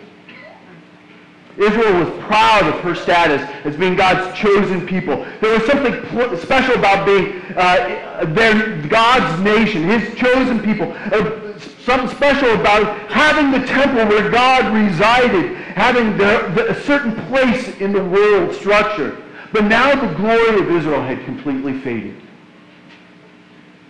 Israel 1.58 2.06
was 2.06 2.24
proud 2.26 2.66
of 2.68 2.80
her 2.82 2.94
status 2.94 3.42
as 3.66 3.76
being 3.76 3.96
God's 3.96 4.38
chosen 4.38 4.86
people. 4.86 5.26
There 5.42 5.58
was 5.58 5.66
something 5.66 6.38
special 6.38 6.76
about 6.76 7.06
being 7.06 7.42
uh, 7.56 8.26
their, 8.36 8.82
God's 8.88 9.42
nation, 9.42 9.84
his 9.84 10.16
chosen 10.16 10.60
people. 10.62 10.92
Uh, 10.92 11.47
something 11.88 12.14
special 12.18 12.52
about 12.60 13.10
having 13.10 13.50
the 13.50 13.66
temple 13.66 14.06
where 14.08 14.30
God 14.30 14.74
resided, 14.76 15.56
having 15.56 16.18
the, 16.18 16.52
the, 16.54 16.72
a 16.72 16.84
certain 16.84 17.16
place 17.28 17.80
in 17.80 17.94
the 17.94 18.04
world 18.04 18.54
structure. 18.54 19.24
But 19.54 19.64
now 19.64 19.96
the 19.96 20.14
glory 20.16 20.60
of 20.60 20.70
Israel 20.70 21.02
had 21.02 21.24
completely 21.24 21.80
faded. 21.80 22.22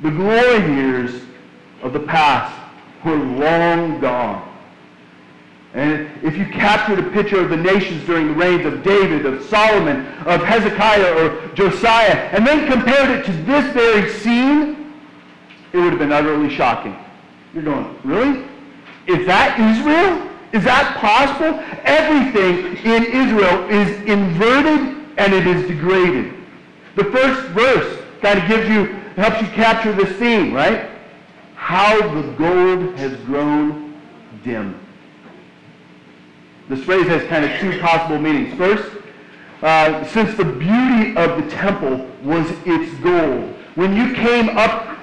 The 0.03 0.11
glory 0.11 0.75
years 0.75 1.23
of 1.81 1.91
the 1.91 2.01
past 2.01 2.55
were 3.03 3.15
long 3.15 3.99
gone. 3.99 4.47
And 5.73 6.07
if 6.23 6.37
you 6.37 6.45
captured 6.45 6.99
a 6.99 7.09
picture 7.09 7.39
of 7.39 7.49
the 7.49 7.57
nations 7.57 8.05
during 8.05 8.27
the 8.27 8.33
reigns 8.33 8.67
of 8.67 8.83
David, 8.83 9.25
of 9.25 9.43
Solomon, 9.45 10.05
of 10.27 10.43
Hezekiah, 10.43 11.15
or 11.15 11.47
Josiah, 11.55 12.29
and 12.31 12.45
then 12.45 12.71
compared 12.71 13.09
it 13.09 13.25
to 13.25 13.31
this 13.31 13.73
very 13.73 14.11
scene, 14.11 14.93
it 15.73 15.77
would 15.77 15.89
have 15.93 15.99
been 15.99 16.11
utterly 16.11 16.55
shocking. 16.55 16.95
You're 17.53 17.63
going, 17.63 17.99
really? 18.03 18.45
Is 19.07 19.25
that 19.25 19.59
Israel? 19.59 20.29
Is 20.53 20.63
that 20.63 20.97
possible? 20.97 21.59
Everything 21.83 22.77
in 22.85 23.03
Israel 23.03 23.69
is 23.69 23.89
inverted 24.03 24.97
and 25.17 25.33
it 25.33 25.47
is 25.47 25.67
degraded. 25.67 26.33
The 26.95 27.05
first 27.05 27.47
verse 27.49 28.01
kind 28.21 28.39
of 28.39 28.47
gives 28.47 28.69
you, 28.69 28.85
helps 29.15 29.41
you 29.41 29.47
capture 29.49 29.93
the 29.93 30.13
scene, 30.17 30.53
right? 30.53 30.89
How 31.55 31.99
the 32.13 32.31
gold 32.33 32.95
has 32.97 33.15
grown 33.21 33.99
dim. 34.43 34.79
This 36.69 36.83
phrase 36.83 37.07
has 37.07 37.23
kind 37.27 37.45
of 37.45 37.59
two 37.59 37.79
possible 37.79 38.19
meanings. 38.19 38.57
First, 38.57 38.97
uh, 39.61 40.05
since 40.07 40.35
the 40.37 40.43
beauty 40.43 41.15
of 41.17 41.41
the 41.41 41.49
temple 41.49 42.07
was 42.23 42.49
its 42.65 42.93
gold. 42.99 43.53
When 43.75 43.95
you 43.95 44.13
came 44.13 44.49
up, 44.57 44.97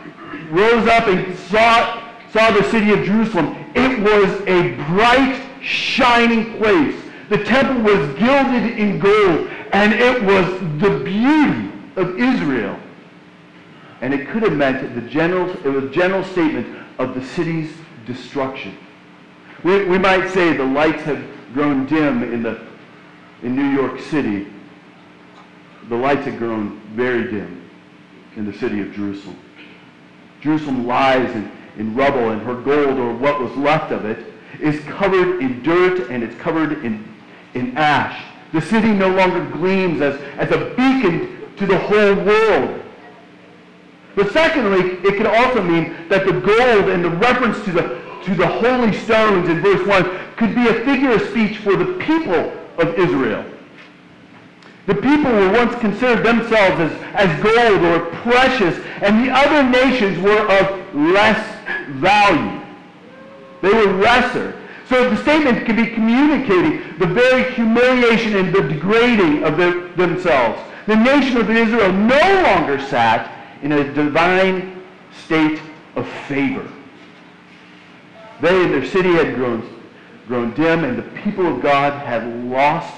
rose 0.51 0.87
up 0.87 1.09
and 1.09 1.37
saw, 1.39 2.04
saw 2.35 2.51
the 2.51 2.69
city 2.69 2.91
of 2.91 3.05
Jerusalem, 3.05 3.55
it 3.77 4.01
was 4.01 4.41
a 4.49 4.75
bright, 4.89 5.41
shining 5.63 6.59
place. 6.59 7.01
The 7.29 7.45
temple 7.45 7.83
was 7.83 8.13
gilded 8.19 8.77
in 8.77 8.99
gold, 8.99 9.49
and 9.73 9.93
it 9.93 10.21
was 10.25 10.45
the 10.81 10.99
beauty 11.05 11.71
of 11.95 12.19
Israel. 12.19 12.77
And 14.01 14.13
it 14.13 14.29
could 14.31 14.43
have 14.43 14.55
meant 14.55 14.97
the 14.97 15.09
general, 15.09 15.49
it 15.49 15.69
was 15.69 15.85
a 15.85 15.91
general 15.91 16.25
statement 16.25 16.77
of 16.99 17.15
the 17.15 17.25
city's 17.25 17.73
destruction. 18.05 18.77
We, 19.63 19.85
we 19.85 19.97
might 19.97 20.29
say 20.31 20.57
the 20.57 20.65
lights 20.65 21.05
have 21.05 21.25
grown 21.55 21.87
dim 21.87 22.25
in, 22.25 22.43
the, 22.43 22.67
in 23.45 23.55
New 23.55 23.71
York 23.81 24.01
City, 24.01 24.49
the 25.89 25.97
lights 25.97 26.25
had 26.25 26.39
grown 26.39 26.81
very 26.97 27.31
dim 27.31 27.71
in 28.35 28.45
the 28.45 28.59
city 28.59 28.81
of 28.81 28.93
Jerusalem. 28.93 29.39
Jerusalem 30.41 30.85
lies 30.85 31.31
in, 31.37 31.51
in 31.77 31.95
rubble, 31.95 32.31
and 32.31 32.43
her 32.43 32.55
gold, 32.55 32.99
or 32.99 33.15
what 33.15 33.41
was 33.41 33.55
left 33.57 33.93
of 33.93 34.05
it, 34.05 34.33
is 34.61 34.81
covered 34.85 35.41
in 35.41 35.63
dirt 35.63 36.11
and 36.11 36.23
it's 36.23 36.37
covered 36.37 36.85
in, 36.85 37.05
in 37.55 37.77
ash. 37.77 38.25
The 38.53 38.61
city 38.61 38.93
no 38.93 39.09
longer 39.09 39.45
gleams 39.51 40.01
as, 40.01 40.21
as 40.39 40.51
a 40.53 40.71
beacon 40.77 41.53
to 41.57 41.67
the 41.67 41.79
whole 41.79 42.15
world. 42.15 42.81
But 44.15 44.33
secondly, 44.33 44.99
it 45.09 45.17
can 45.17 45.27
also 45.27 45.63
mean 45.63 46.09
that 46.09 46.25
the 46.25 46.33
gold 46.33 46.89
and 46.89 47.05
the 47.05 47.11
reference 47.11 47.63
to 47.65 47.73
the, 47.73 48.01
to 48.25 48.35
the 48.35 48.47
holy 48.47 48.93
stones 48.93 49.49
in 49.49 49.61
verse 49.61 49.85
1 49.87 50.19
could 50.37 50.55
be 50.55 50.69
a 50.69 50.75
figure 50.85 51.13
of 51.13 51.23
speech 51.31 51.59
for 51.59 51.75
the 51.77 51.95
people 51.95 52.53
of 52.79 52.97
Israel. 52.99 53.45
The 54.87 54.95
people 54.95 55.33
were 55.33 55.51
once 55.51 55.75
considered 55.81 56.25
themselves 56.25 56.81
as, 56.81 56.93
as 57.15 57.43
gold 57.43 57.83
or 57.85 58.07
precious, 58.17 58.79
and 59.01 59.27
the 59.27 59.33
other 59.33 59.63
nations 59.69 60.19
were 60.19 60.47
of 60.47 60.95
less 60.95 61.54
value. 61.89 62.61
They 63.63 63.73
were 63.73 63.93
lesser. 63.95 64.61
So 64.89 65.09
the 65.09 65.17
statement 65.23 65.65
can 65.65 65.77
be 65.77 65.87
communicating 65.87 66.99
the 66.99 67.07
very 67.07 67.51
humiliation 67.55 68.37
and 68.37 68.55
the 68.55 68.63
degrading 68.63 69.43
of 69.45 69.57
the, 69.57 69.91
themselves. 69.97 70.61
The 70.87 70.97
nation 70.97 71.39
of 71.39 71.51
Israel 71.51 71.93
no 71.93 72.43
longer 72.43 72.79
sat 72.79 73.31
in 73.63 73.73
a 73.73 73.93
divine 73.95 74.83
state 75.25 75.61
of 75.97 76.07
favor. 76.29 76.71
They 78.41 78.65
and 78.65 78.75
their 78.75 78.85
city 78.85 79.13
had 79.13 79.35
grown 79.37 79.71
grown 80.27 80.55
dim, 80.55 80.85
and 80.85 80.97
the 80.97 81.21
people 81.21 81.47
of 81.47 81.61
God 81.61 81.93
had 82.07 82.27
lost 82.45 82.95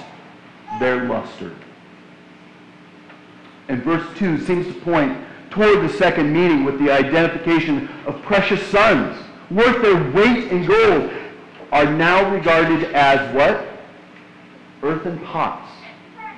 their 0.79 1.05
luster. 1.05 1.53
And 3.67 3.83
verse 3.83 4.05
2 4.17 4.45
seems 4.45 4.65
to 4.67 4.73
point 4.81 5.17
toward 5.49 5.81
the 5.81 5.93
second 5.93 6.31
meeting 6.31 6.63
with 6.63 6.79
the 6.79 6.91
identification 6.91 7.89
of 8.05 8.21
precious 8.23 8.65
sons 8.67 9.17
worth 9.49 9.81
their 9.81 10.11
weight 10.11 10.51
in 10.51 10.65
gold, 10.65 11.11
are 11.71 11.85
now 11.85 12.29
regarded 12.33 12.93
as 12.93 13.33
what? 13.35 13.65
Earthen 14.83 15.19
pots, 15.19 15.69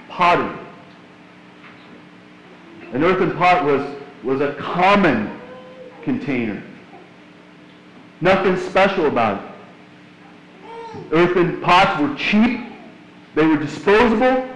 pottery. 0.07 0.57
An 2.93 3.03
earthen 3.03 3.35
pot 3.37 3.65
was, 3.65 3.95
was 4.23 4.41
a 4.41 4.53
common 4.55 5.39
container. 6.03 6.63
Nothing 8.21 8.57
special 8.57 9.05
about 9.05 9.43
it. 9.43 9.49
Earthen 11.11 11.61
pots 11.61 12.01
were 12.01 12.15
cheap, 12.15 12.61
they 13.35 13.45
were 13.45 13.57
disposable, 13.57 14.49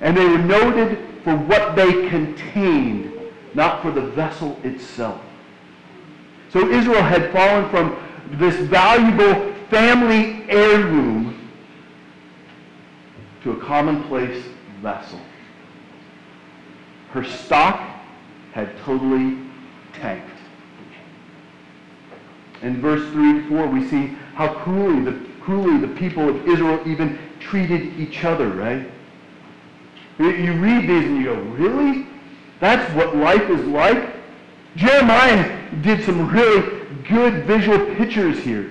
and 0.00 0.16
they 0.16 0.26
were 0.26 0.38
noted 0.38 0.98
for 1.22 1.36
what 1.36 1.76
they 1.76 2.08
contained, 2.08 3.12
not 3.56 3.80
for 3.80 3.90
the 3.90 4.02
vessel 4.02 4.58
itself. 4.62 5.20
So 6.50 6.68
Israel 6.68 7.02
had 7.02 7.32
fallen 7.32 7.68
from 7.70 7.96
this 8.38 8.54
valuable 8.68 9.54
family 9.70 10.44
heirloom 10.48 11.50
to 13.42 13.52
a 13.52 13.56
commonplace 13.56 14.44
vessel. 14.82 15.20
Her 17.10 17.24
stock 17.24 17.80
had 18.52 18.76
totally 18.78 19.38
tanked. 19.94 20.30
In 22.62 22.80
verse 22.80 23.10
3 23.12 23.42
to 23.42 23.48
4, 23.48 23.66
we 23.68 23.88
see 23.88 24.06
how 24.34 24.52
cruelly 24.52 25.02
the, 25.02 25.26
cruelly 25.40 25.78
the 25.78 25.94
people 25.94 26.28
of 26.28 26.46
Israel 26.46 26.80
even 26.86 27.18
treated 27.40 27.98
each 27.98 28.22
other, 28.24 28.48
right? 28.48 28.90
You 30.18 30.52
read 30.54 30.88
these 30.88 31.04
and 31.04 31.18
you 31.18 31.24
go, 31.24 31.34
really? 31.34 32.06
That's 32.60 32.92
what 32.94 33.16
life 33.16 33.48
is 33.50 33.64
like? 33.66 34.14
Jeremiah 34.76 35.58
did 35.82 36.04
some 36.04 36.28
really 36.30 36.86
good 37.08 37.44
visual 37.44 37.78
pictures 37.96 38.38
here. 38.38 38.70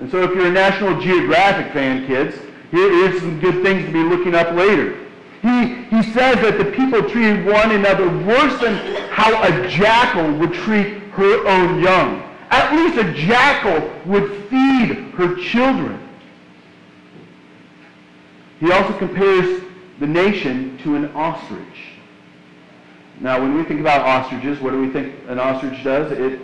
And 0.00 0.10
so 0.10 0.22
if 0.22 0.34
you're 0.34 0.46
a 0.46 0.50
National 0.50 1.00
Geographic 1.00 1.72
fan, 1.72 2.06
kids, 2.06 2.36
here's 2.70 3.20
some 3.20 3.38
good 3.40 3.62
things 3.62 3.84
to 3.86 3.92
be 3.92 4.02
looking 4.02 4.34
up 4.34 4.54
later. 4.54 4.98
He, 5.42 5.74
he 5.90 6.02
says 6.12 6.36
that 6.36 6.58
the 6.58 6.64
people 6.64 7.08
treated 7.08 7.44
one 7.44 7.72
another 7.72 8.08
worse 8.24 8.60
than 8.60 8.76
how 9.10 9.42
a 9.42 9.68
jackal 9.68 10.38
would 10.38 10.52
treat 10.52 10.98
her 11.12 11.46
own 11.46 11.82
young. 11.82 12.22
At 12.50 12.74
least 12.74 12.98
a 12.98 13.12
jackal 13.12 13.90
would 14.06 14.30
feed 14.48 14.96
her 15.14 15.36
children. 15.36 15.98
He 18.60 18.70
also 18.70 18.96
compares 18.98 19.62
the 19.98 20.06
nation 20.06 20.78
to 20.84 20.94
an 20.94 21.06
ostrich. 21.12 21.91
Now, 23.22 23.40
when 23.40 23.54
we 23.54 23.62
think 23.62 23.78
about 23.78 24.00
ostriches, 24.00 24.60
what 24.60 24.72
do 24.72 24.80
we 24.80 24.88
think 24.90 25.14
an 25.28 25.38
ostrich 25.38 25.84
does? 25.84 26.10
It, 26.10 26.40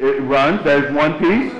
it 0.00 0.20
runs. 0.22 0.64
There's 0.64 0.92
one 0.92 1.20
piece. 1.20 1.52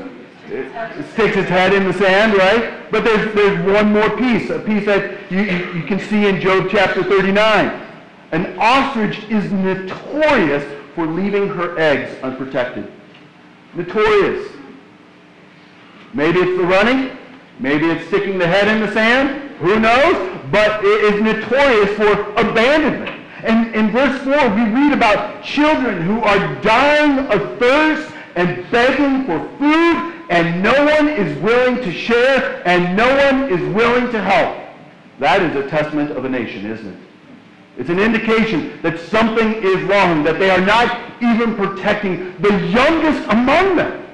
It, 0.49 1.07
sticks 1.13 1.37
its 1.37 1.49
head 1.49 1.73
in 1.73 1.85
the 1.85 1.93
sand, 1.93 2.35
right? 2.35 2.91
But 2.91 3.05
there's, 3.05 3.33
there's 3.35 3.65
one 3.65 3.93
more 3.93 4.11
piece, 4.17 4.51
a 4.51 4.59
piece 4.59 4.87
that 4.87 5.31
you, 5.31 5.41
you, 5.41 5.73
you 5.75 5.83
can 5.85 6.01
see 6.01 6.27
in 6.27 6.41
Job 6.41 6.69
chapter 6.69 7.05
39. 7.05 7.87
An 8.33 8.59
ostrich 8.59 9.23
is 9.31 9.53
notorious 9.53 10.65
for 10.97 11.07
leaving 11.07 11.47
her 11.49 11.79
eggs 11.79 12.21
unprotected. 12.25 12.93
Notorious. 13.75 14.51
Maybe 16.13 16.41
it's 16.41 16.59
the 16.59 16.67
running. 16.67 17.17
Maybe 17.61 17.87
it's 17.87 18.07
sticking 18.09 18.39
the 18.39 18.49
head 18.49 18.67
in 18.67 18.81
the 18.81 18.93
sand. 18.93 19.51
Who 19.59 19.79
knows? 19.79 20.41
But 20.51 20.85
it 20.85 21.15
is 21.15 21.23
notorious 21.23 21.97
for 21.97 22.33
abandonment. 22.33 23.16
And 23.47 23.73
in 23.77 23.93
verse 23.93 24.21
4, 24.23 24.33
we 24.57 24.63
read 24.63 24.93
about 24.93 25.45
children 25.45 26.03
who 26.03 26.21
are 26.21 26.55
dying 26.63 27.19
of 27.31 27.59
thirst 27.61 28.13
and 28.35 28.69
begging 28.73 29.25
for 29.25 29.39
food, 29.59 30.15
and 30.31 30.65
no 30.65 30.85
one 30.85 31.09
is 31.09 31.39
willing 31.39 31.77
to 31.77 31.93
share, 31.93 32.61
and 32.67 32.97
no 32.97 33.07
one 33.07 33.49
is 33.53 33.61
willing 33.73 34.11
to 34.11 34.21
help. 34.21 34.59
That 35.21 35.43
is 35.43 35.55
a 35.55 35.71
testament 35.71 36.11
of 36.11 36.25
a 36.25 36.29
nation, 36.29 36.67
isn't 36.67 36.89
it? 36.89 36.99
It's 37.79 37.89
an 37.89 38.01
indication 38.01 38.81
that 38.83 38.99
something 38.99 39.55
is 39.63 39.81
wrong, 39.83 40.25
that 40.25 40.41
they 40.41 40.51
are 40.51 40.61
not 40.61 40.99
even 41.23 41.55
protecting 41.55 42.35
the 42.41 42.53
youngest 42.67 43.29
among 43.29 43.77
them. 43.77 44.07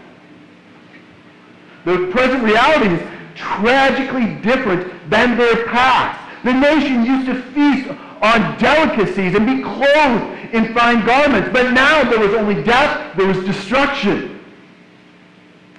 The 1.87 2.09
present 2.13 2.43
reality 2.43 2.95
is 2.97 3.03
tragically 3.35 4.35
different 4.43 5.09
than 5.09 5.39
their 5.39 5.67
past. 5.69 6.21
The 6.45 6.53
nation 6.53 7.07
used 7.07 7.27
to 7.27 7.43
feast 7.55 7.89
on 8.23 8.57
delicacies 8.59 9.35
and 9.35 9.45
be 9.45 9.63
clothed 9.63 10.55
in 10.55 10.73
fine 10.73 11.05
garments. 11.05 11.51
But 11.53 11.73
now 11.73 12.09
there 12.09 12.21
was 12.21 12.35
only 12.35 12.63
death, 12.63 13.17
there 13.17 13.27
was 13.27 13.45
destruction. 13.45 14.41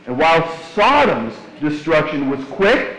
And 0.06 0.18
while 0.18 0.56
Sodom's 0.74 1.34
destruction 1.62 2.30
was 2.30 2.44
quick, 2.46 2.98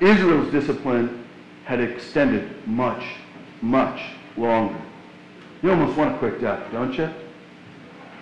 Israel's 0.00 0.50
discipline 0.50 1.24
had 1.64 1.80
extended 1.80 2.66
much, 2.66 3.04
much 3.62 4.00
longer. 4.36 4.80
You 5.62 5.70
almost 5.70 5.96
want 5.96 6.14
a 6.14 6.18
quick 6.18 6.40
death, 6.40 6.60
don't 6.72 6.96
you? 6.96 7.08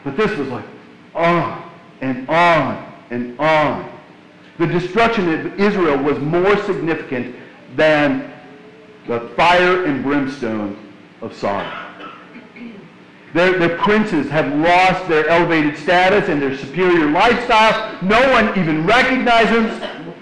But 0.05 0.17
this 0.17 0.37
was 0.37 0.49
like 0.49 0.65
on 1.15 1.71
and 2.01 2.29
on 2.29 2.93
and 3.11 3.39
on. 3.41 3.91
The 4.59 4.67
destruction 4.67 5.33
of 5.33 5.61
Israel 5.61 5.99
was 6.03 6.19
more 6.19 6.57
significant 6.65 7.37
than 7.77 8.33
the 9.07 9.21
fire 9.37 9.85
and 9.85 10.03
brimstone 10.03 10.93
of 11.21 11.35
Sodom. 11.35 11.73
Their, 13.35 13.59
their 13.59 13.77
princes 13.77 14.31
have 14.31 14.53
lost 14.55 15.09
their 15.09 15.29
elevated 15.29 15.77
status 15.77 16.29
and 16.29 16.41
their 16.41 16.57
superior 16.57 17.11
lifestyle. 17.11 17.99
No 18.03 18.21
one 18.33 18.59
even 18.59 18.87
recognizes, 18.87 19.79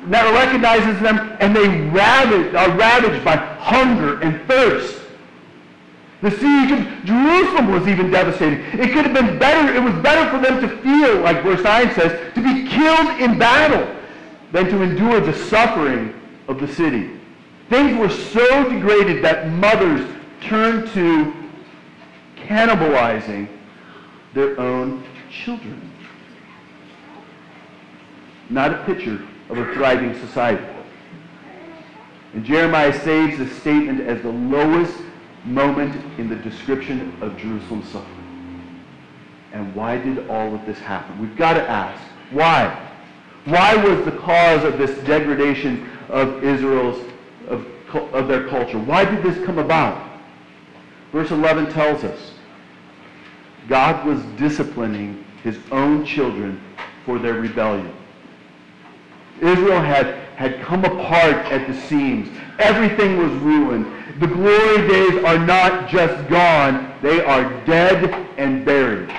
never 0.07 0.33
recognizes 0.33 1.01
them, 1.01 1.37
and 1.41 1.55
they 1.55 1.69
ravage, 1.91 2.55
are 2.55 2.77
ravaged 2.77 3.25
by 3.25 3.37
hunger 3.37 4.21
and 4.21 4.45
thirst. 4.49 5.01
The 6.23 6.31
siege 6.31 6.73
of 6.73 7.05
Jerusalem 7.05 7.71
was 7.71 7.87
even 7.87 8.11
devastating. 8.11 8.61
It 8.81 8.93
could 8.93 9.05
have 9.05 9.15
been 9.15 9.39
better, 9.39 9.73
it 9.73 9.83
was 9.83 9.95
better 10.03 10.29
for 10.31 10.43
them 10.43 10.61
to 10.63 10.77
feel, 10.79 11.21
like 11.21 11.43
verse 11.43 11.63
9 11.63 11.95
says, 11.95 12.35
to 12.35 12.43
be 12.43 12.67
killed 12.67 13.21
in 13.21 13.39
battle 13.39 13.95
than 14.51 14.71
to 14.71 14.83
endure 14.83 15.21
the 15.21 15.35
suffering 15.35 16.19
of 16.49 16.59
the 16.61 16.67
city. 16.67 17.11
Things 17.69 17.97
were 17.99 18.11
so 18.11 18.69
degraded 18.69 19.25
that 19.25 19.49
mothers 19.51 20.07
turned 20.43 20.89
to 20.91 21.33
cannibalizing 22.37 23.49
their 24.35 24.59
own 24.61 25.05
children. 25.31 25.91
Not 28.51 28.73
a 28.73 28.85
picture 28.85 29.23
of 29.49 29.59
a 29.59 29.73
thriving 29.75 30.19
society. 30.21 30.65
And 32.35 32.45
Jeremiah 32.45 32.93
saves 33.01 33.39
the 33.39 33.49
statement 33.49 34.01
as 34.01 34.21
the 34.23 34.31
lowest 34.31 34.99
moment 35.45 35.95
in 36.19 36.29
the 36.29 36.37
description 36.37 37.17
of 37.21 37.37
Jerusalem's 37.39 37.89
suffering. 37.89 38.85
And 39.53 39.75
why 39.75 39.99
did 39.99 40.29
all 40.29 40.55
of 40.55 40.67
this 40.67 40.79
happen? 40.79 41.19
We've 41.21 41.37
got 41.37 41.55
to 41.55 41.69
ask, 41.69 42.03
why? 42.33 42.91
Why 43.45 43.77
was 43.77 44.05
the 44.05 44.13
cause 44.13 44.65
of 44.65 44.79
this 44.79 44.99
degradation 45.07 45.89
of 46.09 46.43
Israel's 46.43 47.01
of, 47.49 47.67
of 48.13 48.29
their 48.29 48.49
culture. 48.49 48.79
Why 48.79 49.05
did 49.05 49.23
this 49.23 49.45
come 49.45 49.59
about? 49.59 50.11
Verse 51.13 51.31
11 51.31 51.73
tells 51.73 52.03
us 52.05 52.33
God 53.69 54.07
was 54.07 54.21
disciplining 54.37 55.25
his 55.43 55.59
own 55.71 56.05
children 56.05 56.61
for 57.05 57.19
their 57.19 57.35
rebellion. 57.35 57.95
Israel 59.41 59.81
had, 59.81 60.07
had 60.37 60.61
come 60.63 60.85
apart 60.85 61.37
at 61.53 61.67
the 61.67 61.75
seams. 61.83 62.29
Everything 62.59 63.19
was 63.19 63.33
ruined. 63.43 63.87
The 64.21 64.27
glory 64.27 64.89
days 64.89 65.25
are 65.25 65.39
not 65.39 65.89
just 65.89 66.29
gone, 66.29 66.95
they 67.03 67.25
are 67.25 67.65
dead 67.65 68.13
and 68.39 68.65
buried. 68.65 69.13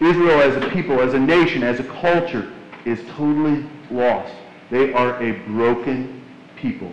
Israel 0.00 0.40
as 0.40 0.56
a 0.56 0.68
people, 0.70 1.00
as 1.00 1.14
a 1.14 1.18
nation, 1.18 1.62
as 1.62 1.78
a 1.78 1.84
culture, 1.84 2.52
is 2.84 3.00
totally 3.10 3.64
lost. 3.90 4.34
They 4.70 4.92
are 4.92 5.22
a 5.22 5.32
broken 5.46 6.21
people. 6.62 6.90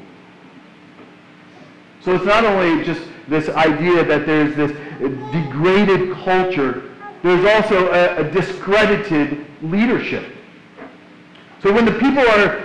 So 2.01 2.15
it's 2.15 2.25
not 2.25 2.43
only 2.43 2.83
just 2.83 3.01
this 3.27 3.49
idea 3.49 4.03
that 4.03 4.25
there's 4.25 4.55
this 4.55 4.71
degraded 5.31 6.13
culture, 6.23 6.91
there's 7.21 7.45
also 7.45 7.91
a, 7.91 8.17
a 8.17 8.31
discredited 8.31 9.45
leadership. 9.61 10.25
So 11.61 11.71
when 11.73 11.85
the 11.85 11.91
people 11.91 12.19
are, 12.19 12.63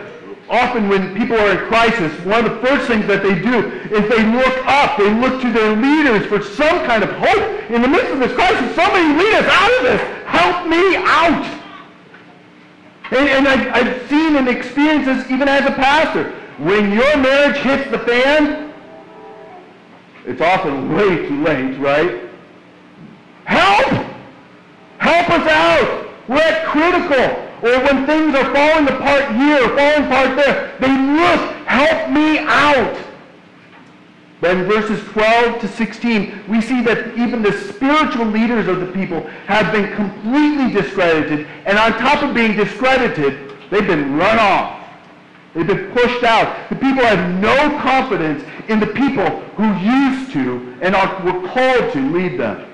often 0.49 0.89
when 0.89 1.17
people 1.17 1.37
are 1.37 1.51
in 1.51 1.59
crisis, 1.69 2.13
one 2.25 2.45
of 2.45 2.53
the 2.53 2.67
first 2.67 2.87
things 2.87 3.07
that 3.07 3.23
they 3.23 3.35
do 3.35 3.71
is 3.91 4.09
they 4.09 4.25
look 4.25 4.67
up, 4.67 4.97
they 4.97 5.13
look 5.13 5.43
to 5.43 5.53
their 5.53 5.77
leaders 5.77 6.27
for 6.27 6.43
some 6.43 6.87
kind 6.87 7.03
of 7.03 7.11
hope. 7.11 7.71
In 7.71 7.83
the 7.83 7.89
midst 7.89 8.13
of 8.13 8.21
this 8.21 8.33
crisis, 8.33 8.75
somebody 8.75 9.05
lead 9.19 9.35
us 9.35 9.47
out 9.51 9.73
of 9.79 9.83
this. 9.83 10.01
Help 10.27 10.69
me 10.69 10.97
out. 10.97 11.61
And, 13.11 13.29
and 13.29 13.49
I've, 13.49 13.67
I've 13.75 14.09
seen 14.09 14.37
and 14.37 14.49
experienced 14.49 15.07
this 15.07 15.31
even 15.31 15.49
as 15.49 15.67
a 15.67 15.75
pastor. 15.75 16.41
When 16.59 16.93
your 16.93 17.17
marriage 17.17 17.57
hits 17.57 17.91
the 17.91 17.99
fan, 17.99 18.73
it's 20.25 20.41
often 20.41 20.95
way 20.95 21.27
too 21.27 21.43
late, 21.43 21.79
right? 21.79 22.31
Help! 23.45 24.07
Help 24.99 25.31
us 25.31 25.47
out. 25.49 26.09
We're 26.29 26.37
at 26.37 26.67
critical. 26.67 27.45
Or 27.63 27.81
when 27.81 28.07
things 28.07 28.35
are 28.35 28.55
falling 28.55 28.89
apart 28.89 29.35
here, 29.37 29.69
falling 29.71 30.05
apart 30.07 30.37
there, 30.37 30.77
they 30.81 30.89
look, 30.89 31.41
help 31.67 32.11
me 32.11 32.39
out. 32.39 32.99
Then 34.41 34.67
verses 34.67 35.03
12 35.13 35.61
to 35.61 35.69
16, 35.69 36.45
we 36.49 36.61
see 36.61 36.83
that 36.83 37.17
even 37.17 37.43
the 37.43 37.53
spiritual 37.53 38.27
leaders 38.27 38.69
of 38.69 38.81
the 38.81 38.93
people 38.93 39.23
have 39.47 39.73
been 39.73 39.95
completely 39.95 40.71
discredited. 40.73 41.47
And 41.65 41.79
on 41.79 41.93
top 41.93 42.23
of 42.23 42.35
being 42.35 42.55
discredited, 42.55 43.57
they've 43.71 43.87
been 43.87 44.17
run 44.17 44.39
off. 44.39 44.84
They've 45.55 45.67
been 45.67 45.93
pushed 45.93 46.25
out. 46.25 46.69
The 46.69 46.77
people 46.77 47.05
have 47.05 47.41
no 47.41 47.79
confidence 47.81 48.43
in 48.69 48.81
the 48.81 48.89
people 48.89 49.41
who 49.57 49.73
used 49.79 50.33
to 50.33 50.77
and 50.81 50.97
are, 50.97 51.23
were 51.25 51.49
called 51.49 51.93
to 51.93 52.11
lead 52.11 52.39
them. 52.39 52.67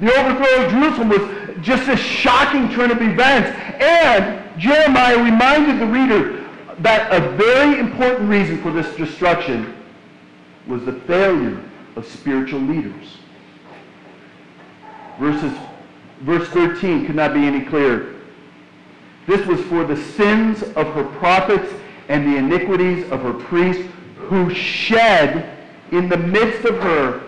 The 0.00 0.12
overthrow 0.12 0.64
of 0.64 0.70
Jerusalem 0.72 1.08
was 1.08 1.64
just 1.64 1.88
a 1.88 1.96
shocking 1.96 2.68
turn 2.70 2.90
of 2.90 3.00
events. 3.00 3.56
And 3.80 4.60
Jeremiah 4.60 5.22
reminded 5.22 5.78
the 5.78 5.86
reader 5.86 6.44
that 6.80 7.12
a 7.12 7.36
very 7.36 7.78
important 7.78 8.28
reason 8.28 8.60
for 8.60 8.72
this 8.72 8.94
destruction 8.96 9.74
was 10.66 10.84
the 10.84 10.92
failure 10.92 11.62
of 11.94 12.06
spiritual 12.06 12.60
leaders. 12.60 13.18
Verses, 15.18 15.56
verse 16.20 16.48
13 16.48 17.06
could 17.06 17.14
not 17.14 17.32
be 17.32 17.46
any 17.46 17.64
clearer. 17.64 18.16
This 19.26 19.46
was 19.46 19.60
for 19.62 19.84
the 19.84 19.96
sins 19.96 20.62
of 20.62 20.88
her 20.88 21.04
prophets 21.18 21.72
and 22.08 22.26
the 22.26 22.36
iniquities 22.36 23.10
of 23.10 23.22
her 23.22 23.32
priests 23.32 23.84
who 24.16 24.52
shed 24.52 25.56
in 25.92 26.08
the 26.08 26.16
midst 26.16 26.64
of 26.64 26.78
her 26.78 27.22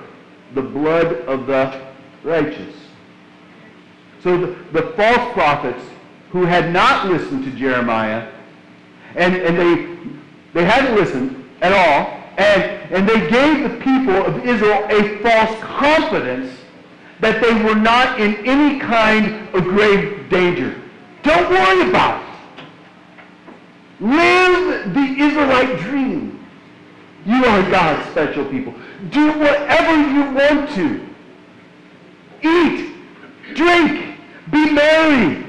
the 0.55 0.63
blood 0.63 1.13
of 1.27 1.47
the 1.47 1.89
righteous. 2.23 2.75
So 4.23 4.39
the, 4.39 4.47
the 4.73 4.93
false 4.93 5.33
prophets 5.33 5.83
who 6.31 6.45
had 6.45 6.73
not 6.73 7.07
listened 7.07 7.45
to 7.45 7.51
Jeremiah, 7.53 8.31
and, 9.15 9.37
and 9.37 9.59
they, 9.59 10.15
they 10.55 10.65
hadn't 10.65 10.95
listened 10.97 11.49
at 11.61 11.73
all, 11.73 12.19
and, 12.37 12.63
and 12.93 13.09
they 13.09 13.29
gave 13.29 13.71
the 13.71 13.77
people 13.79 14.15
of 14.15 14.45
Israel 14.45 14.87
a 14.91 15.19
false 15.19 15.61
confidence 15.63 16.51
that 17.21 17.43
they 17.43 17.53
were 17.65 17.75
not 17.75 18.21
in 18.21 18.37
any 18.47 18.79
kind 18.79 19.49
of 19.55 19.65
grave 19.65 20.29
danger. 20.31 20.81
Don't 21.23 21.51
worry 21.51 21.89
about 21.89 22.23
it. 22.23 22.28
Live 24.01 24.95
the 24.95 25.01
Israelite 25.01 25.79
dream. 25.81 26.47
You 27.27 27.45
are 27.45 27.71
God's 27.71 28.09
special 28.11 28.45
people. 28.45 28.75
Do 29.11 29.29
whatever 29.39 29.97
you 30.11 30.23
want 30.33 30.71
to. 30.75 31.07
Eat, 32.43 32.95
drink, 33.55 34.17
be 34.51 34.71
merry. 34.71 35.45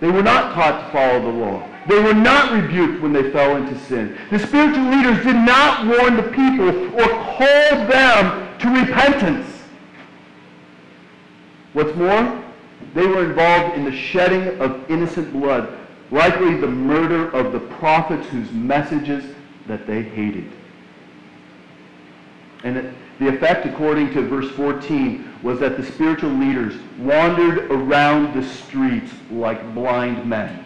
They 0.00 0.10
were 0.10 0.22
not 0.22 0.54
taught 0.54 0.86
to 0.86 0.92
follow 0.92 1.20
the 1.20 1.38
law. 1.38 1.68
They 1.88 2.00
were 2.00 2.14
not 2.14 2.52
rebuked 2.52 3.00
when 3.02 3.12
they 3.12 3.30
fell 3.30 3.56
into 3.56 3.78
sin. 3.80 4.16
The 4.30 4.38
spiritual 4.38 4.84
leaders 4.84 5.24
did 5.24 5.36
not 5.36 5.86
warn 5.86 6.16
the 6.16 6.22
people 6.24 6.68
or 7.00 7.08
call 7.08 7.86
them 7.86 8.58
to 8.58 8.68
repentance. 8.68 9.46
What's 11.72 11.94
more, 11.96 12.42
they 12.94 13.06
were 13.06 13.24
involved 13.24 13.76
in 13.76 13.84
the 13.84 13.92
shedding 13.92 14.60
of 14.60 14.90
innocent 14.90 15.32
blood, 15.32 15.76
likely 16.10 16.56
the 16.56 16.66
murder 16.66 17.30
of 17.30 17.52
the 17.52 17.60
prophets 17.60 18.26
whose 18.28 18.50
messages 18.52 19.24
that 19.66 19.86
they 19.86 20.02
hated. 20.02 20.50
And 22.64 22.94
the 23.18 23.28
effect, 23.28 23.66
according 23.66 24.12
to 24.14 24.22
verse 24.22 24.50
14, 24.52 25.38
was 25.42 25.58
that 25.60 25.76
the 25.76 25.84
spiritual 25.84 26.30
leaders 26.30 26.74
wandered 26.98 27.70
around 27.70 28.34
the 28.34 28.46
streets 28.46 29.12
like 29.30 29.74
blind 29.74 30.28
men. 30.28 30.64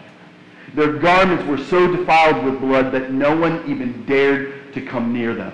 Their 0.73 0.93
garments 0.93 1.45
were 1.45 1.57
so 1.57 1.95
defiled 1.95 2.45
with 2.45 2.59
blood 2.59 2.91
that 2.93 3.11
no 3.11 3.35
one 3.35 3.63
even 3.69 4.05
dared 4.05 4.73
to 4.73 4.81
come 4.81 5.11
near 5.11 5.33
them. 5.33 5.53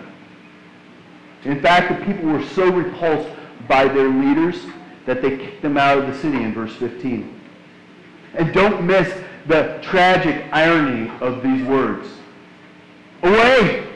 In 1.43 1.62
fact, 1.62 1.89
the 1.89 2.06
people 2.06 2.30
were 2.30 2.45
so 2.45 2.71
repulsed 2.71 3.30
by 3.67 3.88
their 3.88 4.10
leaders 4.10 4.65
that 5.06 5.21
they 5.21 5.38
kicked 5.38 5.62
them 5.62 5.78
out 5.78 5.97
of 5.97 6.08
the 6.08 6.17
city 6.19 6.43
in 6.43 6.54
verse 6.54 6.76
15. 6.76 7.41
And 8.36 8.54
don't 8.54 8.86
miss 8.86 9.12
the 9.47 9.79
tragic 9.81 10.45
irony 10.51 11.10
of 11.21 11.41
these 11.41 11.63
words. 11.65 12.07
Away! 13.23 13.88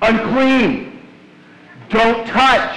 Unclean! 0.00 1.00
Don't 1.88 2.26
touch! 2.26 2.76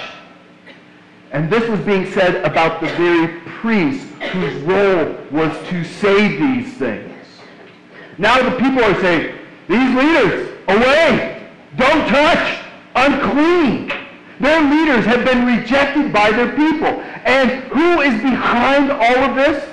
And 1.30 1.50
this 1.50 1.68
was 1.68 1.80
being 1.80 2.10
said 2.12 2.44
about 2.44 2.80
the 2.80 2.88
very 2.88 3.40
priests 3.60 4.10
whose 4.32 4.54
role 4.62 5.16
was 5.30 5.52
to 5.68 5.84
say 5.84 6.36
these 6.36 6.74
things. 6.74 7.14
Now 8.16 8.42
the 8.42 8.56
people 8.56 8.82
are 8.82 9.00
saying, 9.00 9.36
these 9.68 9.94
leaders, 9.94 10.48
away! 10.68 11.48
Don't 11.76 12.08
touch! 12.08 12.64
Unclean! 12.96 13.92
Their 14.40 14.62
leaders 14.70 15.04
have 15.04 15.24
been 15.24 15.46
rejected 15.46 16.12
by 16.12 16.30
their 16.30 16.50
people. 16.50 17.00
And 17.24 17.50
who 17.64 18.00
is 18.00 18.22
behind 18.22 18.90
all 18.90 19.18
of 19.18 19.36
this? 19.36 19.67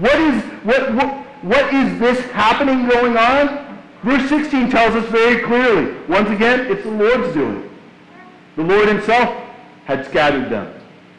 What 0.00 0.18
is, 0.18 0.42
what, 0.64 0.94
what, 0.94 1.14
what 1.42 1.74
is 1.74 1.98
this 2.00 2.18
happening 2.30 2.88
going 2.88 3.18
on? 3.18 3.78
Verse 4.02 4.26
16 4.30 4.70
tells 4.70 4.94
us 4.94 5.06
very 5.10 5.42
clearly. 5.42 5.94
Once 6.08 6.30
again, 6.30 6.70
it's 6.72 6.84
the 6.84 6.90
Lord's 6.90 7.34
doing. 7.34 7.70
The 8.56 8.62
Lord 8.62 8.88
himself 8.88 9.28
had 9.84 10.06
scattered 10.06 10.48
them. 10.48 10.72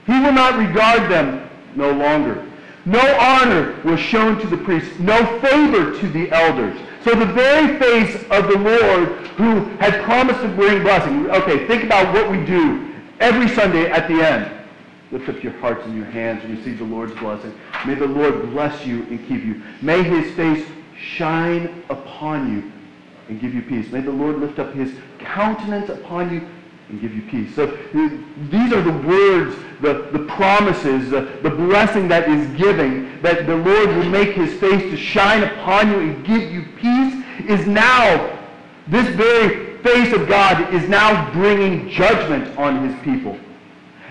He 0.08 0.14
will 0.14 0.32
not 0.32 0.58
regard 0.58 1.12
them 1.12 1.48
no 1.76 1.92
longer. 1.92 2.44
No 2.86 3.18
honor 3.20 3.80
was 3.84 4.00
shown 4.00 4.40
to 4.40 4.48
the 4.48 4.58
priests, 4.58 4.98
no 4.98 5.16
favor 5.40 5.96
to 6.00 6.10
the 6.10 6.32
elders. 6.32 6.76
So 7.04 7.14
the 7.14 7.28
very 7.28 7.78
face 7.78 8.16
of 8.32 8.48
the 8.48 8.58
Lord 8.58 9.10
who 9.38 9.66
had 9.78 10.04
promised 10.04 10.42
to 10.42 10.48
bring 10.48 10.82
blessing. 10.82 11.30
Okay, 11.30 11.68
think 11.68 11.84
about 11.84 12.12
what 12.16 12.32
we 12.32 12.44
do 12.46 12.92
every 13.20 13.48
Sunday 13.50 13.92
at 13.92 14.08
the 14.08 14.28
end. 14.28 14.61
Lift 15.12 15.28
up 15.28 15.44
your 15.44 15.54
hearts 15.54 15.86
and 15.86 15.96
your 15.96 16.06
hands 16.06 16.44
and 16.44 16.58
receive 16.58 16.78
the 16.78 16.86
Lord's 16.86 17.14
blessing. 17.20 17.54
May 17.86 17.96
the 17.96 18.08
Lord 18.08 18.50
bless 18.52 18.86
you 18.86 19.04
and 19.04 19.20
keep 19.28 19.44
you. 19.44 19.62
May 19.82 20.04
his 20.04 20.34
face 20.36 20.66
shine 20.98 21.84
upon 21.90 22.54
you 22.54 22.72
and 23.28 23.42
give 23.42 23.54
you 23.54 23.62
peace. 23.62 23.92
May 23.92 24.02
the 24.02 24.12
Lord 24.12 24.40
lift 24.40 24.60
up 24.60 24.74
his 24.74 24.94
countenance 25.20 25.90
upon 25.90 26.34
you 26.34 26.48
and 26.90 27.02
give 27.02 27.14
you 27.14 27.22
peace. 27.24 27.54
So 27.56 27.68
these 27.94 28.74
are 28.74 28.82
the 28.82 29.08
words, 29.08 29.56
the, 29.82 30.10
the 30.12 30.26
promises, 30.28 31.10
the, 31.10 31.22
the 31.42 31.50
blessing 31.50 32.08
that 32.10 32.30
is 32.30 32.48
giving, 32.58 33.22
that 33.22 33.48
the 33.48 33.56
Lord 33.56 33.90
will 33.90 34.10
make 34.10 34.36
his 34.36 34.54
face 34.60 34.82
to 34.92 34.98
shine 34.98 35.44
upon 35.44 35.92
you 35.92 36.00
and 36.00 36.26
give 36.26 36.52
you 36.52 36.64
peace, 36.78 37.24
is 37.50 37.68
now, 37.68 38.38
this 38.88 39.08
very 39.16 39.78
face 39.78 40.14
of 40.14 40.28
God 40.28 40.74
is 40.74 40.88
now 40.88 41.32
bringing 41.32 41.90
judgment 41.90 42.58
on 42.58 42.88
his 42.88 43.02
people. 43.02 43.38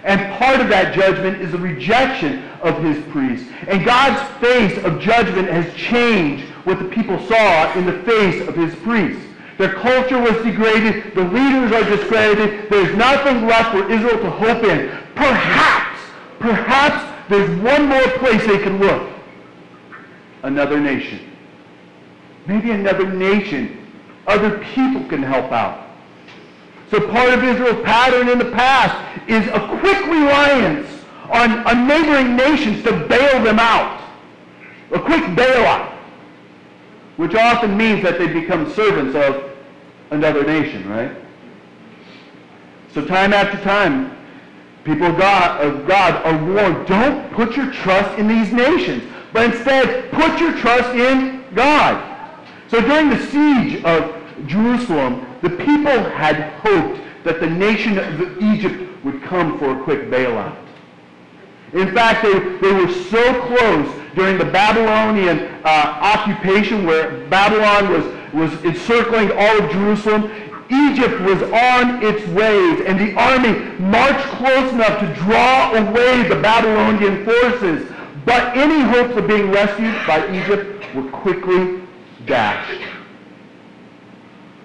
And 0.05 0.33
part 0.39 0.61
of 0.61 0.69
that 0.69 0.95
judgment 0.95 1.41
is 1.41 1.53
the 1.53 1.59
rejection 1.59 2.43
of 2.63 2.83
his 2.83 3.03
priests. 3.07 3.49
And 3.69 3.85
God's 3.85 4.21
face 4.39 4.83
of 4.85 5.01
judgment 5.01 5.49
has 5.49 5.73
changed 5.75 6.45
what 6.65 6.79
the 6.79 6.87
people 6.87 7.19
saw 7.27 7.73
in 7.75 7.87
the 7.87 8.03
face 8.05 8.47
of 8.49 8.55
his 8.55 8.75
priests. 8.77 9.25
Their 9.59 9.75
culture 9.75 10.19
was 10.19 10.43
degraded. 10.43 11.15
The 11.15 11.25
leaders 11.25 11.73
are 11.73 11.85
discredited. 11.85 12.71
There's 12.71 12.97
nothing 12.97 13.47
left 13.47 13.73
for 13.73 13.91
Israel 13.91 14.19
to 14.19 14.31
hope 14.31 14.65
in. 14.65 14.89
Perhaps, 15.15 16.01
perhaps 16.39 17.29
there's 17.29 17.51
one 17.61 17.87
more 17.87 18.09
place 18.19 18.45
they 18.47 18.59
can 18.59 18.79
look. 18.79 19.13
Another 20.43 20.81
nation. 20.81 21.31
Maybe 22.47 22.71
another 22.71 23.07
nation. 23.13 23.93
Other 24.27 24.59
people 24.59 25.05
can 25.09 25.23
help 25.23 25.53
out. 25.53 25.90
So 26.91 27.09
part 27.09 27.33
of 27.33 27.45
Israel's 27.45 27.85
pattern 27.85 28.29
in 28.29 28.39
the 28.39 28.51
past 28.51 28.97
is 29.29 29.47
a 29.49 29.79
quick 29.79 30.05
reliance 30.07 30.89
on, 31.31 31.65
on 31.67 31.87
neighboring 31.87 32.35
nations 32.35 32.83
to 32.83 32.93
bail 33.07 33.43
them 33.45 33.61
out. 33.61 34.03
A 34.93 34.99
quick 34.99 35.23
bailout. 35.37 35.93
Which 37.17 37.35
often 37.37 37.77
means 37.77 38.03
that 38.03 38.19
they 38.19 38.27
become 38.27 38.73
servants 38.73 39.15
of 39.15 39.51
another 40.11 40.45
nation, 40.45 40.89
right? 40.89 41.17
So 42.93 43.05
time 43.05 43.33
after 43.33 43.63
time, 43.63 44.17
people 44.83 45.07
of 45.07 45.19
God, 45.19 45.61
of 45.61 45.87
God 45.87 46.15
are 46.25 46.45
warned, 46.45 46.89
don't 46.89 47.33
put 47.33 47.57
your 47.57 47.71
trust 47.71 48.19
in 48.19 48.27
these 48.27 48.53
nations, 48.53 49.05
but 49.33 49.55
instead 49.55 50.11
put 50.11 50.41
your 50.41 50.57
trust 50.57 50.89
in 50.97 51.45
God. 51.55 52.07
So 52.67 52.81
during 52.81 53.11
the 53.11 53.25
siege 53.27 53.85
of 53.85 54.13
Jerusalem, 54.47 55.30
the 55.43 55.51
people 55.51 56.05
had 56.11 56.53
hoped 56.61 57.01
that 57.25 57.41
the 57.41 57.49
nation 57.49 57.99
of 57.99 58.43
Egypt 58.43 59.05
would 59.05 59.23
come 59.23 59.59
for 59.59 59.79
a 59.79 59.85
quick 59.85 60.11
bailout. 60.11 60.57
In 61.73 61.95
fact, 61.95 62.23
they, 62.23 62.39
they 62.39 62.73
were 62.73 62.93
so 62.93 63.47
close 63.47 64.01
during 64.15 64.39
the 64.39 64.45
Babylonian 64.45 65.49
uh, 65.65 65.99
occupation 66.03 66.85
where 66.85 67.27
Babylon 67.29 67.93
was 67.93 68.21
was 68.33 68.53
encircling 68.65 69.33
all 69.33 69.63
of 69.63 69.71
Jerusalem. 69.71 70.31
Egypt 70.71 71.21
was 71.23 71.43
on 71.43 72.03
its 72.05 72.25
ways, 72.29 72.81
and 72.87 72.99
the 72.99 73.13
army 73.19 73.59
marched 73.81 74.25
close 74.37 74.73
enough 74.73 75.01
to 75.01 75.15
draw 75.25 75.73
away 75.73 76.29
the 76.29 76.37
Babylonian 76.37 77.25
forces. 77.25 77.91
But 78.25 78.57
any 78.57 78.81
hopes 78.83 79.17
of 79.17 79.27
being 79.27 79.51
rescued 79.51 79.95
by 80.07 80.31
Egypt 80.33 80.95
were 80.95 81.11
quickly 81.11 81.83
dashed. 82.27 82.81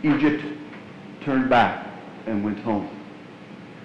Egypt 0.04 0.44
turned 1.26 1.50
back 1.50 1.88
and 2.28 2.44
went 2.44 2.60
home. 2.60 2.90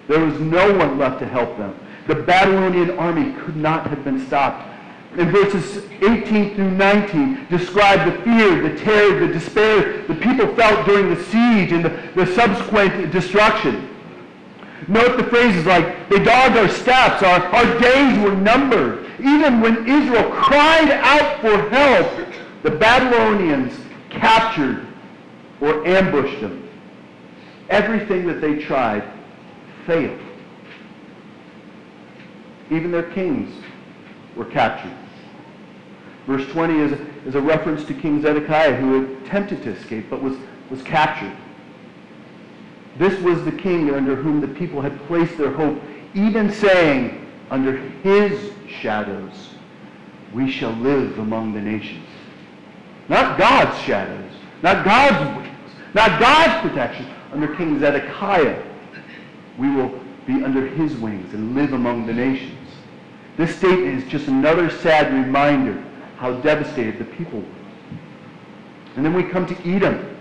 There 0.07 0.21
was 0.25 0.39
no 0.39 0.77
one 0.77 0.99
left 0.99 1.19
to 1.21 1.27
help 1.27 1.57
them. 1.57 1.75
The 2.07 2.15
Babylonian 2.15 2.99
army 2.99 3.33
could 3.41 3.57
not 3.57 3.87
have 3.87 4.05
been 4.05 4.25
stopped. 4.27 4.69
And 5.17 5.31
verses 5.31 5.85
18 6.03 6.55
through 6.55 6.71
19 6.73 7.47
describe 7.51 8.07
the 8.07 8.23
fear, 8.23 8.63
the 8.63 8.79
terror, 8.79 9.27
the 9.27 9.33
despair 9.33 10.03
the 10.07 10.15
people 10.15 10.55
felt 10.55 10.87
during 10.87 11.13
the 11.13 11.23
siege 11.25 11.73
and 11.73 11.85
the, 11.85 12.11
the 12.15 12.27
subsequent 12.35 13.11
destruction. 13.11 13.89
Note 14.89 15.17
the 15.17 15.25
phrases 15.25 15.67
like, 15.67 16.09
they 16.09 16.23
dogged 16.23 16.57
our 16.57 16.69
steps, 16.69 17.23
our, 17.23 17.41
our 17.47 17.81
days 17.81 18.19
were 18.19 18.35
numbered. 18.35 19.07
Even 19.19 19.61
when 19.61 19.87
Israel 19.89 20.31
cried 20.31 20.91
out 20.91 21.41
for 21.41 21.69
help, 21.71 22.29
the 22.63 22.71
Babylonians 22.71 23.79
captured 24.11 24.87
or 25.61 25.87
ambushed 25.87 26.41
them. 26.41 26.70
Everything 27.71 28.27
that 28.27 28.41
they 28.41 28.57
tried 28.59 29.05
failed. 29.87 30.19
Even 32.71 32.91
their 32.91 33.11
kings 33.11 33.53
were 34.37 34.45
captured. 34.45 34.97
Verse 36.27 36.47
20 36.53 36.79
is, 36.79 37.01
is 37.27 37.35
a 37.35 37.41
reference 37.41 37.85
to 37.85 37.95
King 37.95 38.23
Zedekiah 38.23 38.75
who 38.75 39.17
attempted 39.25 39.63
to 39.63 39.71
escape 39.71 40.11
but 40.11 40.23
was, 40.23 40.37
was 40.69 40.83
captured. 40.83 41.37
This 42.99 43.19
was 43.23 43.45
the 43.45 43.53
king 43.53 43.93
under 43.95 44.15
whom 44.15 44.41
the 44.41 44.49
people 44.49 44.81
had 44.81 44.99
placed 45.07 45.39
their 45.39 45.53
hope, 45.53 45.81
even 46.15 46.53
saying, 46.53 47.27
under 47.51 47.77
his 48.03 48.53
shadows 48.69 49.55
we 50.33 50.51
shall 50.51 50.73
live 50.73 51.19
among 51.19 51.53
the 51.53 51.61
nations. 51.61 52.07
Not 53.09 53.39
God's 53.39 53.81
shadows, 53.83 54.33
not 54.63 54.85
God's 54.85 55.37
wings, 55.37 55.73
not 55.95 56.21
God's 56.21 56.69
protection. 56.69 57.07
Under 57.33 57.55
King 57.55 57.79
Zedekiah, 57.79 58.63
we 59.59 59.71
will 59.71 60.01
be 60.27 60.43
under 60.45 60.67
his 60.67 60.97
wings 60.97 61.33
and 61.35 61.55
live 61.55 61.73
among 61.73 62.07
the 62.07 62.13
nations. 62.13 62.57
This 63.37 63.57
statement 63.57 64.03
is 64.03 64.11
just 64.11 64.29
another 64.29 64.71
sad 64.71 65.13
reminder 65.13 65.83
how 66.17 66.35
devastated 66.41 66.99
the 66.99 67.05
people 67.05 67.41
were. 67.41 67.47
And 68.97 69.05
then 69.05 69.15
we 69.15 69.23
come 69.23 69.47
to 69.47 69.57
Edom, 69.69 70.17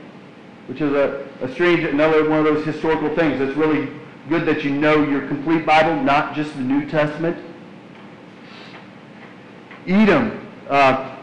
which 0.68 0.82
is 0.82 0.94
a, 0.94 1.28
a 1.42 1.52
strange, 1.52 1.84
another 1.84 2.30
one 2.30 2.40
of 2.40 2.46
those 2.46 2.66
historical 2.66 3.14
things. 3.16 3.42
It's 3.42 3.58
really 3.58 3.90
good 4.30 4.46
that 4.46 4.64
you 4.64 4.72
know 4.72 5.04
your 5.04 5.28
complete 5.28 5.66
Bible, 5.66 6.02
not 6.04 6.36
just 6.36 6.54
the 6.56 6.62
New 6.62 6.88
Testament. 6.88 7.38
Edom 9.88 10.48
uh, 10.70 11.18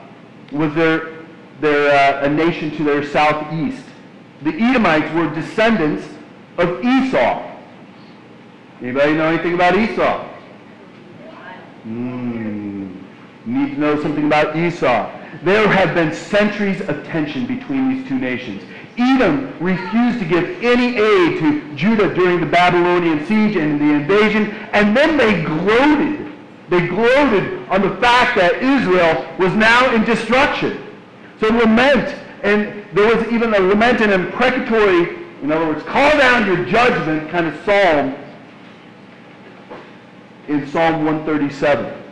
was 0.51 0.75
their, 0.75 1.25
their, 1.61 2.23
uh, 2.23 2.27
a 2.27 2.29
nation 2.29 2.77
to 2.77 2.85
their 2.85 3.07
southeast. 3.07 3.85
The 4.43 4.55
Edomites 4.55 5.13
were 5.15 5.35
descendants 5.35 6.07
of 6.59 6.85
Esau. 6.85 7.57
Anybody 8.83 9.15
know 9.15 9.29
anything 9.29 9.55
about 9.55 9.77
Esau? 9.77 10.29
Mm, 11.87 13.03
need 13.47 13.75
to 13.75 13.81
know 13.81 14.03
something 14.03 14.27
about 14.27 14.57
Esau. 14.57 15.11
There 15.43 15.69
have 15.69 15.95
been 15.95 16.13
centuries 16.13 16.81
of 16.83 17.05
tension 17.07 17.47
between 17.47 17.89
these 17.89 18.09
two 18.09 18.19
nations. 18.19 18.63
Edom 18.99 19.53
refused 19.61 20.19
to 20.21 20.25
give 20.25 20.63
any 20.63 20.97
aid 20.97 21.39
to 21.39 21.75
Judah 21.75 22.15
during 22.15 22.41
the 22.41 22.47
Babylonian 22.47 23.27
siege 23.27 23.57
and 23.57 23.81
the 23.81 23.95
invasion, 23.95 24.51
and 24.73 24.97
then 24.97 25.17
they 25.17 25.43
gloated. 25.43 26.33
They 26.69 26.87
gloated 26.87 27.69
on 27.69 27.83
the 27.83 27.95
fact 27.97 28.37
that 28.37 28.63
Israel 28.63 29.27
was 29.39 29.55
now 29.55 29.95
in 29.95 30.05
destruction. 30.05 30.83
So 31.39 31.49
lament, 31.49 32.15
and 32.43 32.85
there 32.93 33.17
was 33.17 33.27
even 33.33 33.55
a 33.55 33.59
lament 33.59 34.01
and 34.01 34.13
imprecatory, 34.13 35.17
in 35.43 35.53
other 35.53 35.67
words, 35.67 35.83
call 35.85 36.11
down 36.19 36.47
your 36.47 36.65
judgment 36.67 37.31
kind 37.31 37.47
of 37.47 37.55
psalm 37.65 38.15
in 40.49 40.67
Psalm 40.69 41.05
137. 41.05 42.03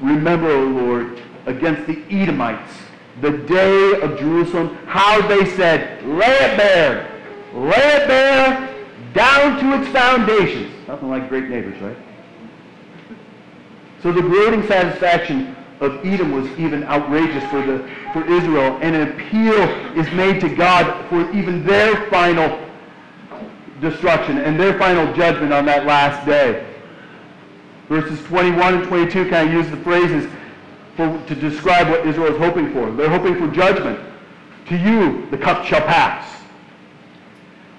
Remember, 0.00 0.50
O 0.50 0.64
Lord, 0.64 1.20
against 1.46 1.86
the 1.86 2.02
Edomites, 2.10 2.72
the 3.20 3.30
day 3.30 4.00
of 4.00 4.18
Jerusalem, 4.18 4.76
how 4.86 5.26
they 5.26 5.46
said, 5.56 6.04
lay 6.04 6.26
it 6.26 6.56
bare, 6.56 7.10
lay 7.54 7.70
it 7.70 8.06
bare, 8.06 8.74
down 9.14 9.58
to 9.60 9.80
its 9.80 9.88
foundations. 9.90 10.70
Nothing 10.86 11.08
like 11.08 11.28
great 11.28 11.48
neighbors, 11.48 11.80
right? 11.80 11.96
So 14.02 14.12
the 14.12 14.20
gloating 14.20 14.66
satisfaction 14.66 15.56
of 15.80 16.04
Edom 16.04 16.32
was 16.32 16.46
even 16.58 16.84
outrageous 16.84 17.44
for, 17.50 17.60
the, 17.60 17.88
for 18.12 18.24
Israel, 18.30 18.78
and 18.80 18.96
an 18.96 19.08
appeal 19.08 19.62
is 19.98 20.10
made 20.14 20.40
to 20.40 20.48
God 20.48 21.08
for 21.08 21.30
even 21.32 21.64
their 21.66 22.08
final 22.10 22.66
destruction 23.80 24.38
and 24.38 24.58
their 24.58 24.78
final 24.78 25.12
judgment 25.14 25.52
on 25.52 25.66
that 25.66 25.86
last 25.86 26.24
day. 26.26 26.66
Verses 27.88 28.22
21 28.24 28.74
and 28.74 28.88
22 28.88 29.28
kind 29.28 29.48
of 29.48 29.54
use 29.54 29.70
the 29.70 29.76
phrases 29.78 30.30
for, 30.96 31.22
to 31.26 31.34
describe 31.34 31.88
what 31.88 32.06
Israel 32.06 32.32
is 32.32 32.38
hoping 32.38 32.72
for. 32.72 32.90
They're 32.90 33.10
hoping 33.10 33.36
for 33.36 33.48
judgment. 33.54 34.00
To 34.68 34.76
you, 34.76 35.26
the 35.30 35.38
cup 35.38 35.64
shall 35.64 35.82
pass. 35.82 36.42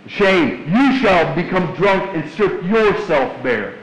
Shame. 0.06 0.72
You 0.72 1.00
shall 1.00 1.36
become 1.36 1.76
drunk 1.76 2.16
and 2.16 2.30
strip 2.32 2.64
yourself 2.64 3.44
bare. 3.44 3.78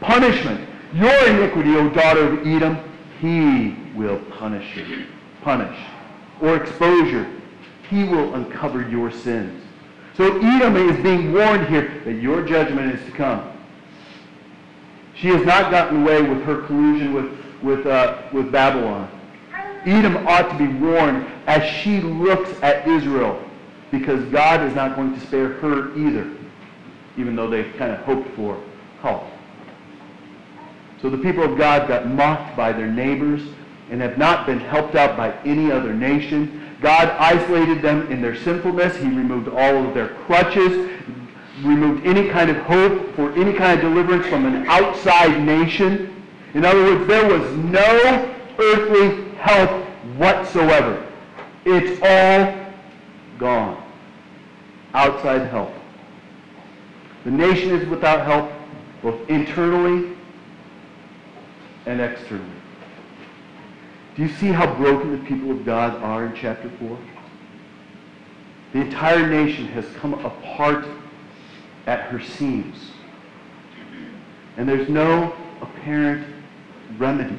Punishment. 0.00 0.69
Your 0.92 1.26
iniquity, 1.28 1.76
O 1.76 1.88
daughter 1.90 2.32
of 2.32 2.46
Edom, 2.46 2.78
he 3.20 3.76
will 3.94 4.18
punish 4.18 4.76
you. 4.76 5.06
Punish. 5.42 5.78
Or 6.40 6.56
exposure. 6.56 7.30
He 7.88 8.04
will 8.04 8.34
uncover 8.34 8.88
your 8.88 9.10
sins. 9.10 9.62
So 10.16 10.38
Edom 10.38 10.76
is 10.76 11.02
being 11.02 11.32
warned 11.32 11.68
here 11.68 12.02
that 12.04 12.14
your 12.14 12.44
judgment 12.44 12.92
is 12.94 13.04
to 13.06 13.12
come. 13.12 13.52
She 15.14 15.28
has 15.28 15.44
not 15.44 15.70
gotten 15.70 16.02
away 16.02 16.22
with 16.22 16.42
her 16.42 16.62
collusion 16.62 17.12
with, 17.12 17.30
with, 17.62 17.86
uh, 17.86 18.22
with 18.32 18.50
Babylon. 18.50 19.08
Edom 19.84 20.26
ought 20.26 20.50
to 20.50 20.58
be 20.58 20.66
warned 20.66 21.26
as 21.46 21.62
she 21.62 22.00
looks 22.00 22.50
at 22.62 22.86
Israel 22.88 23.42
because 23.90 24.24
God 24.26 24.62
is 24.62 24.74
not 24.74 24.96
going 24.96 25.14
to 25.14 25.20
spare 25.20 25.54
her 25.54 25.96
either, 25.96 26.30
even 27.16 27.36
though 27.36 27.48
they 27.48 27.64
kind 27.72 27.92
of 27.92 28.00
hoped 28.00 28.28
for 28.34 28.60
help. 29.02 29.24
So 31.00 31.10
the 31.10 31.18
people 31.18 31.42
of 31.42 31.56
God 31.56 31.88
got 31.88 32.06
mocked 32.08 32.56
by 32.56 32.72
their 32.72 32.90
neighbors 32.90 33.42
and 33.90 34.00
have 34.00 34.18
not 34.18 34.46
been 34.46 34.60
helped 34.60 34.94
out 34.94 35.16
by 35.16 35.32
any 35.44 35.72
other 35.72 35.94
nation. 35.94 36.76
God 36.80 37.08
isolated 37.18 37.82
them 37.82 38.10
in 38.12 38.22
their 38.22 38.36
sinfulness. 38.36 38.96
He 38.96 39.08
removed 39.08 39.48
all 39.48 39.86
of 39.86 39.94
their 39.94 40.08
crutches 40.26 40.90
removed 41.62 42.06
any 42.06 42.28
kind 42.28 42.50
of 42.50 42.56
hope 42.58 43.14
for 43.14 43.32
any 43.32 43.52
kind 43.52 43.78
of 43.78 43.80
deliverance 43.80 44.26
from 44.26 44.46
an 44.46 44.66
outside 44.66 45.42
nation. 45.42 46.24
In 46.54 46.64
other 46.64 46.82
words, 46.82 47.06
there 47.06 47.26
was 47.26 47.56
no 47.56 48.36
earthly 48.58 49.30
help 49.38 49.70
whatsoever. 50.16 51.06
It's 51.64 52.00
all 52.02 52.72
gone. 53.38 53.82
Outside 54.94 55.48
help. 55.48 55.72
The 57.24 57.30
nation 57.30 57.70
is 57.70 57.86
without 57.88 58.24
help, 58.24 58.50
both 59.02 59.28
internally 59.28 60.16
and 61.86 62.00
externally. 62.00 62.50
Do 64.16 64.22
you 64.22 64.28
see 64.28 64.48
how 64.48 64.74
broken 64.74 65.12
the 65.12 65.24
people 65.26 65.50
of 65.50 65.64
God 65.64 66.02
are 66.02 66.26
in 66.26 66.34
chapter 66.34 66.68
4? 66.68 66.98
The 68.72 68.80
entire 68.82 69.26
nation 69.26 69.66
has 69.68 69.84
come 69.96 70.14
apart 70.14 70.86
at 71.86 72.00
her 72.02 72.20
seams. 72.20 72.92
And 74.56 74.68
there's 74.68 74.88
no 74.88 75.34
apparent 75.60 76.26
remedy. 76.98 77.38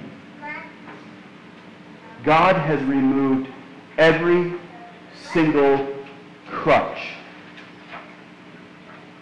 God 2.24 2.55
has 2.55 2.82
removed 2.84 3.49
every 3.97 4.53
single 5.32 5.95
crutch 6.47 7.09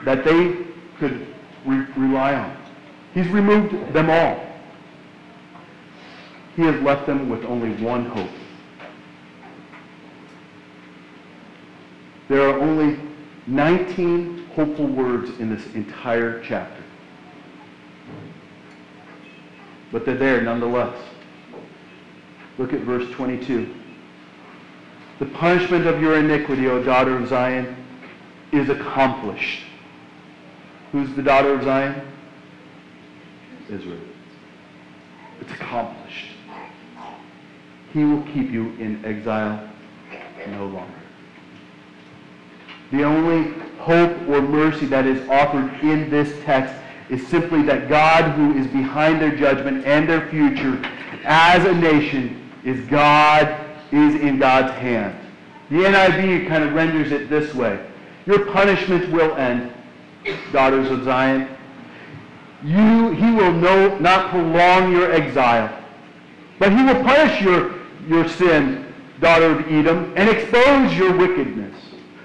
that 0.03 0.23
they 0.23 0.57
could 0.97 1.27
re- 1.65 1.85
rely 1.95 2.35
on. 2.35 2.57
He's 3.13 3.27
removed 3.27 3.93
them 3.93 4.09
all. 4.09 4.48
He 6.59 6.65
has 6.65 6.81
left 6.81 7.05
them 7.05 7.29
with 7.29 7.45
only 7.45 7.71
one 7.81 8.03
hope. 8.07 8.29
There 12.27 12.49
are 12.49 12.59
only 12.59 12.99
19 13.47 14.47
hopeful 14.47 14.87
words 14.87 15.29
in 15.39 15.55
this 15.55 15.65
entire 15.73 16.43
chapter. 16.43 16.83
But 19.93 20.05
they're 20.05 20.17
there 20.17 20.41
nonetheless. 20.41 21.01
Look 22.57 22.73
at 22.73 22.81
verse 22.81 23.09
22. 23.11 23.73
The 25.19 25.27
punishment 25.27 25.87
of 25.87 26.01
your 26.01 26.17
iniquity, 26.17 26.67
O 26.67 26.83
daughter 26.83 27.15
of 27.15 27.29
Zion, 27.29 27.73
is 28.51 28.67
accomplished. 28.67 29.63
Who's 30.91 31.15
the 31.15 31.23
daughter 31.23 31.53
of 31.53 31.63
Zion? 31.63 32.05
Israel. 33.69 34.01
It's 35.39 35.53
accomplished. 35.53 36.35
He 37.93 38.03
will 38.03 38.21
keep 38.23 38.51
you 38.51 38.75
in 38.79 39.03
exile 39.03 39.67
no 40.47 40.65
longer. 40.65 40.93
The 42.91 43.03
only 43.03 43.53
hope 43.79 44.11
or 44.27 44.41
mercy 44.41 44.85
that 44.87 45.05
is 45.05 45.27
offered 45.29 45.71
in 45.83 46.09
this 46.09 46.43
text 46.43 46.73
is 47.09 47.25
simply 47.27 47.61
that 47.63 47.89
God, 47.89 48.31
who 48.35 48.57
is 48.57 48.67
behind 48.67 49.21
their 49.21 49.35
judgment 49.35 49.85
and 49.85 50.07
their 50.07 50.27
future 50.29 50.81
as 51.23 51.65
a 51.65 51.73
nation, 51.73 52.49
is 52.63 52.85
God, 52.87 53.47
is 53.91 54.15
in 54.15 54.37
God's 54.37 54.71
hand. 54.73 55.15
The 55.69 55.77
NIV 55.77 56.47
kind 56.47 56.63
of 56.63 56.73
renders 56.73 57.11
it 57.11 57.29
this 57.29 57.53
way. 57.53 57.79
Your 58.25 58.45
punishment 58.45 59.11
will 59.11 59.35
end, 59.35 59.71
daughters 60.51 60.89
of 60.91 61.03
Zion. 61.03 61.47
You, 62.63 63.11
he 63.11 63.31
will 63.31 63.53
no, 63.53 63.97
not 63.99 64.29
prolong 64.29 64.91
your 64.91 65.11
exile, 65.11 65.75
but 66.59 66.71
he 66.71 66.83
will 66.83 67.01
punish 67.03 67.41
your, 67.41 67.78
your 68.07 68.27
sin, 68.27 68.93
daughter 69.19 69.51
of 69.51 69.67
Edom, 69.67 70.13
and 70.15 70.29
expose 70.29 70.95
your 70.97 71.15
wickedness. 71.15 71.75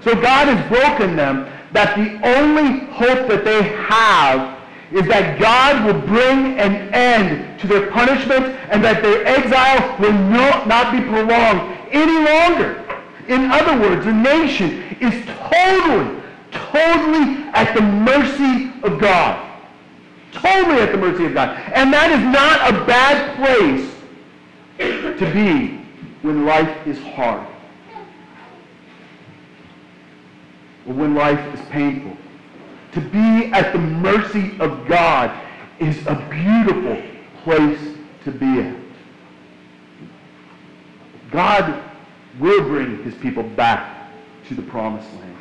So 0.03 0.15
God 0.15 0.49
has 0.49 0.69
broken 0.69 1.17
them 1.17 1.49
that 1.73 1.97
the 1.97 2.27
only 2.27 2.87
hope 2.93 3.29
that 3.29 3.45
they 3.45 3.63
have 3.63 4.59
is 4.93 5.07
that 5.09 5.41
God 5.41 5.85
will 5.85 6.01
bring 6.07 6.59
an 6.59 6.95
end 6.95 7.59
to 7.61 7.67
their 7.67 7.91
punishment 7.91 8.47
and 8.71 8.85
that 8.85 9.03
their 9.03 9.27
exile 9.27 9.99
will 9.99 10.13
no, 10.13 10.65
not 10.67 10.93
be 10.93 11.01
prolonged 11.01 11.77
any 11.91 12.25
longer. 12.25 12.81
In 13.27 13.51
other 13.51 13.81
words, 13.81 14.05
the 14.05 14.13
nation 14.13 14.83
is 15.01 15.25
totally, 15.51 16.23
totally 16.53 17.43
at 17.55 17.75
the 17.75 17.81
mercy 17.81 18.71
of 18.83 19.01
God. 19.01 19.51
Totally 20.33 20.81
at 20.81 20.93
the 20.93 20.99
mercy 20.99 21.27
of 21.27 21.35
God. 21.35 21.59
And 21.73 21.93
that 21.93 22.11
is 22.11 22.21
not 22.21 22.71
a 22.71 22.87
bad 22.87 23.37
place 23.37 23.94
to 24.79 25.31
be 25.33 25.81
when 26.23 26.45
life 26.45 26.87
is 26.87 26.99
hard. 26.99 27.47
Or 30.87 30.95
when 30.95 31.15
life 31.15 31.55
is 31.55 31.61
painful. 31.69 32.17
To 32.93 33.01
be 33.01 33.53
at 33.53 33.73
the 33.73 33.79
mercy 33.79 34.57
of 34.61 34.87
God 34.87 35.31
is 35.81 36.07
a 36.07 36.15
beautiful 36.31 37.03
place 37.43 37.97
to 38.25 38.31
be 38.31 38.61
at. 38.61 38.77
God 41.31 41.83
will 42.39 42.63
bring 42.63 43.03
his 43.03 43.15
people 43.17 43.43
back 43.43 44.11
to 44.49 44.55
the 44.55 44.63
promised 44.63 45.13
land. 45.15 45.37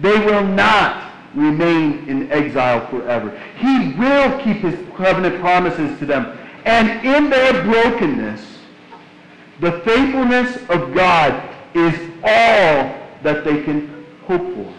They 0.00 0.18
will 0.24 0.44
not 0.44 1.12
remain 1.34 2.08
in 2.08 2.30
exile 2.30 2.86
forever. 2.88 3.36
He 3.58 3.92
will 3.94 4.38
keep 4.40 4.58
his 4.58 4.76
covenant 4.96 5.40
promises 5.40 5.98
to 5.98 6.06
them. 6.06 6.38
And 6.64 7.06
in 7.06 7.30
their 7.30 7.62
brokenness, 7.62 8.58
the 9.60 9.72
faithfulness 9.80 10.56
of 10.68 10.94
God 10.94 11.54
is 11.74 11.94
all 12.22 12.94
that 13.22 13.44
they 13.44 13.62
can 13.62 14.06
hope 14.26 14.54
for. 14.54 14.72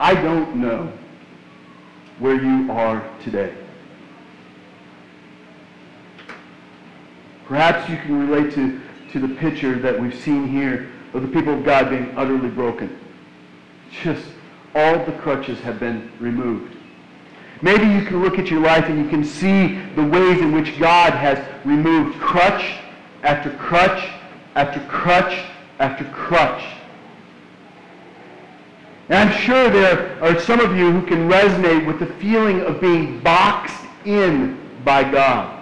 I 0.00 0.14
don't 0.14 0.56
know 0.56 0.92
where 2.18 2.42
you 2.42 2.70
are 2.70 3.02
today. 3.22 3.52
Perhaps 7.46 7.88
you 7.88 7.96
can 7.96 8.28
relate 8.28 8.54
to, 8.54 8.80
to 9.12 9.18
the 9.26 9.34
picture 9.36 9.78
that 9.78 9.98
we've 9.98 10.14
seen 10.14 10.46
here 10.46 10.90
of 11.14 11.22
the 11.22 11.28
people 11.28 11.54
of 11.54 11.64
God 11.64 11.90
being 11.90 12.12
utterly 12.16 12.50
broken. 12.50 12.98
Just 14.02 14.24
all 14.74 15.04
the 15.04 15.12
crutches 15.12 15.58
have 15.60 15.80
been 15.80 16.12
removed. 16.20 16.77
Maybe 17.60 17.86
you 17.86 18.04
can 18.04 18.22
look 18.22 18.38
at 18.38 18.50
your 18.50 18.60
life 18.60 18.84
and 18.84 19.02
you 19.02 19.08
can 19.08 19.24
see 19.24 19.78
the 19.96 20.02
ways 20.02 20.38
in 20.40 20.52
which 20.52 20.78
God 20.78 21.12
has 21.12 21.38
removed 21.64 22.18
crutch 22.20 22.78
after 23.22 23.50
crutch 23.50 24.08
after 24.54 24.80
crutch 24.86 25.44
after 25.80 26.04
crutch. 26.06 26.64
And 29.08 29.28
I'm 29.28 29.40
sure 29.40 29.70
there 29.70 30.22
are 30.22 30.38
some 30.40 30.60
of 30.60 30.76
you 30.76 30.92
who 30.92 31.06
can 31.06 31.28
resonate 31.28 31.86
with 31.86 31.98
the 31.98 32.06
feeling 32.20 32.60
of 32.60 32.80
being 32.80 33.20
boxed 33.20 33.84
in 34.04 34.58
by 34.84 35.10
God. 35.10 35.54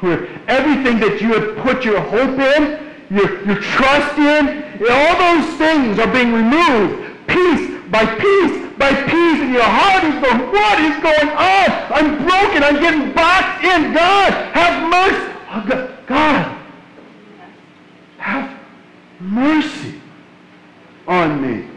Where 0.00 0.26
everything 0.48 0.98
that 0.98 1.20
you 1.20 1.32
have 1.38 1.56
put 1.58 1.84
your 1.84 2.00
hope 2.00 2.38
in, 2.38 2.92
your, 3.10 3.46
your 3.46 3.60
trust 3.60 4.18
in, 4.18 4.64
all 4.90 5.16
those 5.16 5.56
things 5.56 5.98
are 5.98 6.12
being 6.12 6.32
removed 6.32 7.28
piece 7.28 7.70
by 7.90 8.04
piece 8.16 8.62
by 8.82 8.92
piece 9.04 9.40
and 9.40 9.54
your 9.54 9.62
heart 9.62 10.02
is 10.02 10.14
going, 10.14 10.50
what 10.50 10.80
is 10.80 10.96
going 11.00 11.28
on? 11.28 11.68
I'm 11.94 12.18
broken. 12.26 12.64
I'm 12.64 12.80
getting 12.80 13.12
boxed 13.12 13.62
in. 13.62 13.94
God, 13.94 14.32
have 14.56 14.90
mercy. 14.90 15.32
Oh, 15.54 15.98
God, 16.06 16.58
have 18.18 18.58
mercy 19.20 20.00
on 21.06 21.40
me. 21.40 21.68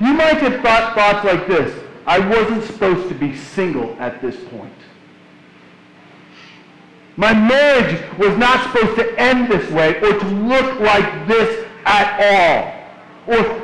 You 0.00 0.14
might 0.14 0.38
have 0.38 0.62
thought 0.62 0.94
thoughts 0.94 1.24
like 1.26 1.46
this. 1.46 1.84
I 2.06 2.18
wasn't 2.18 2.64
supposed 2.64 3.10
to 3.10 3.14
be 3.14 3.36
single 3.36 3.94
at 3.98 4.22
this 4.22 4.36
point. 4.48 4.72
My 7.16 7.34
marriage 7.34 8.02
was 8.18 8.36
not 8.38 8.72
supposed 8.72 8.96
to 8.96 9.20
end 9.20 9.50
this 9.50 9.70
way 9.70 9.98
or 10.00 10.18
to 10.18 10.26
look 10.26 10.80
like 10.80 11.28
this 11.28 11.66
at 11.84 12.18
all. 12.20 13.36
Or 13.36 13.63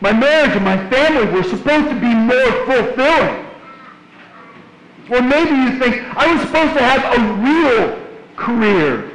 my 0.00 0.12
marriage 0.12 0.54
and 0.54 0.64
my 0.64 0.76
family 0.90 1.32
were 1.32 1.42
supposed 1.42 1.88
to 1.88 1.94
be 1.94 2.14
more 2.14 2.52
fulfilling. 2.66 3.46
Or 5.10 5.22
maybe 5.22 5.50
you 5.50 5.78
think 5.78 6.04
I 6.16 6.32
was 6.34 6.42
supposed 6.46 6.74
to 6.74 6.82
have 6.82 7.02
a 7.16 7.22
real 7.42 8.06
career. 8.36 9.10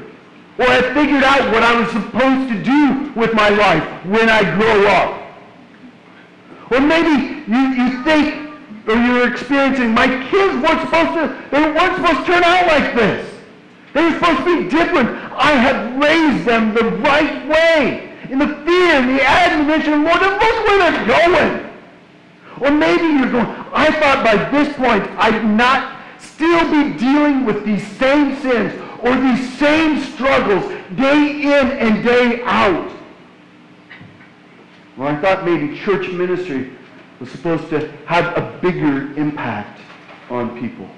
Or 0.58 0.68
I 0.68 0.82
figured 0.94 1.24
out 1.24 1.52
what 1.52 1.64
I 1.64 1.80
was 1.80 1.92
supposed 1.92 2.50
to 2.50 2.64
do 2.64 3.12
with 3.20 3.34
my 3.34 3.50
life 3.50 3.84
when 4.06 4.30
I 4.30 4.44
grow 4.56 4.88
up. 4.88 5.22
Or 6.72 6.80
maybe 6.80 7.44
you, 7.52 7.60
you 7.60 8.04
think 8.04 8.50
or 8.88 8.96
you're 8.96 9.32
experiencing 9.32 9.94
my 9.94 10.08
kids 10.30 10.54
weren't 10.64 10.82
supposed 10.82 11.14
to 11.14 11.48
they 11.52 11.62
weren't 11.62 11.96
supposed 11.98 12.26
to 12.26 12.26
turn 12.26 12.44
out 12.44 12.68
like 12.68 12.96
this. 12.96 13.30
They 13.94 14.04
were 14.04 14.14
supposed 14.14 14.40
to 14.40 14.64
be 14.64 14.70
different. 14.70 15.10
I 15.34 15.52
have 15.52 16.02
raised 16.02 16.46
them 16.46 16.74
the 16.74 16.86
right 16.98 17.48
way. 17.48 18.11
In 18.32 18.40
the 18.40 18.48
fear 18.48 18.94
and 18.96 19.10
the 19.10 19.22
admonition 19.22 20.06
Lord. 20.06 20.22
And 20.22 20.32
look 20.32 20.68
where 20.68 20.92
they're 20.92 21.06
going. 21.06 21.70
Or 22.62 22.72
maybe 22.72 23.04
you're 23.04 23.30
going, 23.30 23.46
I 23.74 23.92
thought 24.00 24.24
by 24.24 24.36
this 24.52 24.74
point 24.78 25.04
I'd 25.18 25.44
not 25.44 26.00
still 26.18 26.64
be 26.72 26.98
dealing 26.98 27.44
with 27.44 27.66
these 27.66 27.86
same 27.98 28.40
sins 28.40 28.80
or 29.02 29.16
these 29.16 29.58
same 29.58 30.00
struggles 30.00 30.64
day 30.96 31.42
in 31.42 31.72
and 31.72 32.04
day 32.06 32.42
out. 32.44 32.90
Well, 34.96 35.10
I 35.10 35.20
thought 35.20 35.44
maybe 35.44 35.78
church 35.80 36.10
ministry 36.12 36.72
was 37.20 37.30
supposed 37.32 37.70
to 37.72 37.92
have 38.06 38.38
a 38.38 38.60
bigger 38.62 39.12
impact 39.20 39.82
on 40.30 40.58
people. 40.58 40.90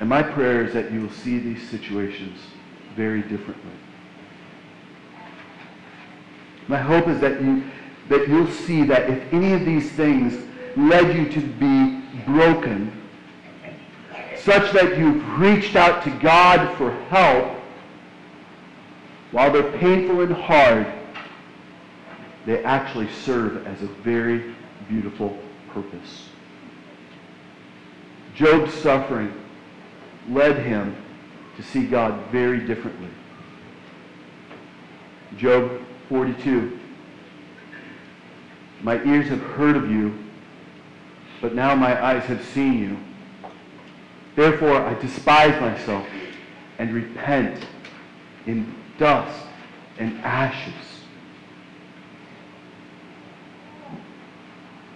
And 0.00 0.08
my 0.08 0.22
prayer 0.22 0.64
is 0.64 0.72
that 0.72 0.92
you 0.92 1.02
will 1.02 1.10
see 1.10 1.38
these 1.38 1.68
situations 1.68 2.38
very 2.96 3.22
differently. 3.22 3.72
My 6.68 6.78
hope 6.78 7.08
is 7.08 7.20
that 7.20 7.40
you 7.42 7.64
that 8.08 8.28
you'll 8.28 8.50
see 8.50 8.84
that 8.84 9.08
if 9.08 9.32
any 9.32 9.52
of 9.54 9.64
these 9.64 9.90
things 9.92 10.46
led 10.76 11.16
you 11.16 11.28
to 11.30 11.40
be 11.40 12.02
broken, 12.26 12.92
such 14.36 14.72
that 14.72 14.98
you've 14.98 15.38
reached 15.38 15.74
out 15.74 16.04
to 16.04 16.10
God 16.10 16.76
for 16.76 16.90
help, 17.04 17.58
while 19.30 19.50
they're 19.50 19.72
painful 19.78 20.20
and 20.20 20.34
hard, 20.34 20.86
they 22.44 22.62
actually 22.64 23.08
serve 23.10 23.66
as 23.66 23.82
a 23.82 23.86
very 23.86 24.54
beautiful 24.86 25.38
purpose. 25.70 26.28
Job's 28.34 28.74
suffering 28.74 29.32
led 30.28 30.58
him 30.58 30.94
to 31.56 31.62
see 31.62 31.86
God 31.86 32.30
very 32.30 32.60
differently. 32.60 33.08
Job 35.36 35.80
42. 36.08 36.78
My 38.82 39.02
ears 39.04 39.28
have 39.28 39.40
heard 39.40 39.76
of 39.76 39.90
you, 39.90 40.16
but 41.40 41.54
now 41.54 41.74
my 41.74 42.02
eyes 42.04 42.24
have 42.24 42.44
seen 42.44 42.78
you. 42.78 42.98
Therefore 44.36 44.76
I 44.82 44.94
despise 44.94 45.58
myself 45.60 46.06
and 46.78 46.92
repent 46.92 47.64
in 48.46 48.74
dust 48.98 49.46
and 49.98 50.18
ashes. 50.20 50.74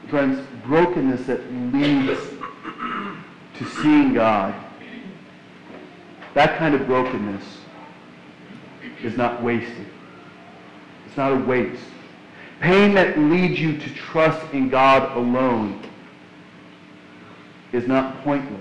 Friends, 0.08 0.44
brokenness 0.64 1.26
that 1.26 1.52
leads 1.52 2.20
to 3.58 3.64
seeing 3.64 4.14
God 4.14 4.54
that 6.34 6.58
kind 6.58 6.74
of 6.74 6.86
brokenness 6.86 7.42
is 9.02 9.16
not 9.16 9.42
wasted. 9.42 9.86
It's 11.06 11.16
not 11.16 11.32
a 11.32 11.36
waste. 11.36 11.82
Pain 12.60 12.94
that 12.94 13.18
leads 13.18 13.60
you 13.60 13.78
to 13.78 13.94
trust 13.94 14.52
in 14.52 14.68
God 14.68 15.16
alone 15.16 15.80
is 17.72 17.86
not 17.86 18.22
pointless. 18.24 18.60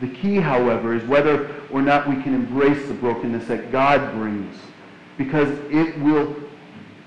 The 0.00 0.08
key, 0.08 0.36
however, 0.36 0.94
is 0.94 1.04
whether 1.04 1.54
or 1.70 1.80
not 1.80 2.08
we 2.08 2.20
can 2.22 2.34
embrace 2.34 2.88
the 2.88 2.94
brokenness 2.94 3.46
that 3.46 3.70
God 3.70 4.12
brings, 4.14 4.56
because 5.16 5.48
it 5.70 5.98
will 6.00 6.34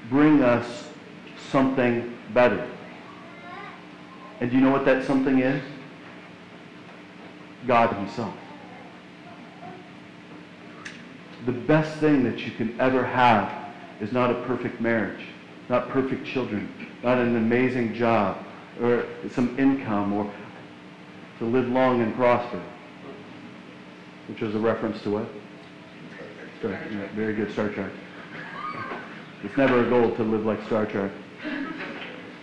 bring 0.10 0.42
us 0.42 0.88
something 1.50 2.18
better. 2.34 2.66
And 4.40 4.50
do 4.50 4.56
you 4.56 4.62
know 4.62 4.72
what 4.72 4.86
that 4.86 5.06
something 5.06 5.40
is? 5.40 5.62
God 7.66 7.94
himself. 7.96 8.34
The 11.46 11.52
best 11.52 11.98
thing 12.00 12.24
that 12.24 12.40
you 12.40 12.52
can 12.52 12.80
ever 12.80 13.04
have 13.04 13.74
is 14.02 14.12
not 14.12 14.32
a 14.32 14.36
perfect 14.44 14.82
marriage, 14.82 15.26
not 15.70 15.90
perfect 15.90 16.26
children, 16.26 16.72
not 17.04 17.18
an 17.18 17.36
amazing 17.36 17.94
job, 17.94 18.38
or 18.82 19.06
some 19.32 19.58
income, 19.58 20.14
or 20.14 20.32
to 21.40 21.46
live 21.46 21.68
long 21.70 22.02
and 22.02 22.14
prosper. 22.16 22.62
Which 24.28 24.42
was 24.42 24.56
a 24.56 24.60
reference 24.60 25.02
to 25.04 25.12
what? 25.12 25.28
Star, 26.60 26.72
yeah, 26.72 27.08
very 27.16 27.34
good, 27.34 27.52
Star 27.52 27.70
Trek. 27.70 27.92
It's 29.44 29.56
never 29.56 29.86
a 29.86 29.90
goal 29.90 30.16
to 30.16 30.24
live 30.24 30.46
like 30.46 30.62
Star 30.66 30.86
Trek. 30.86 31.12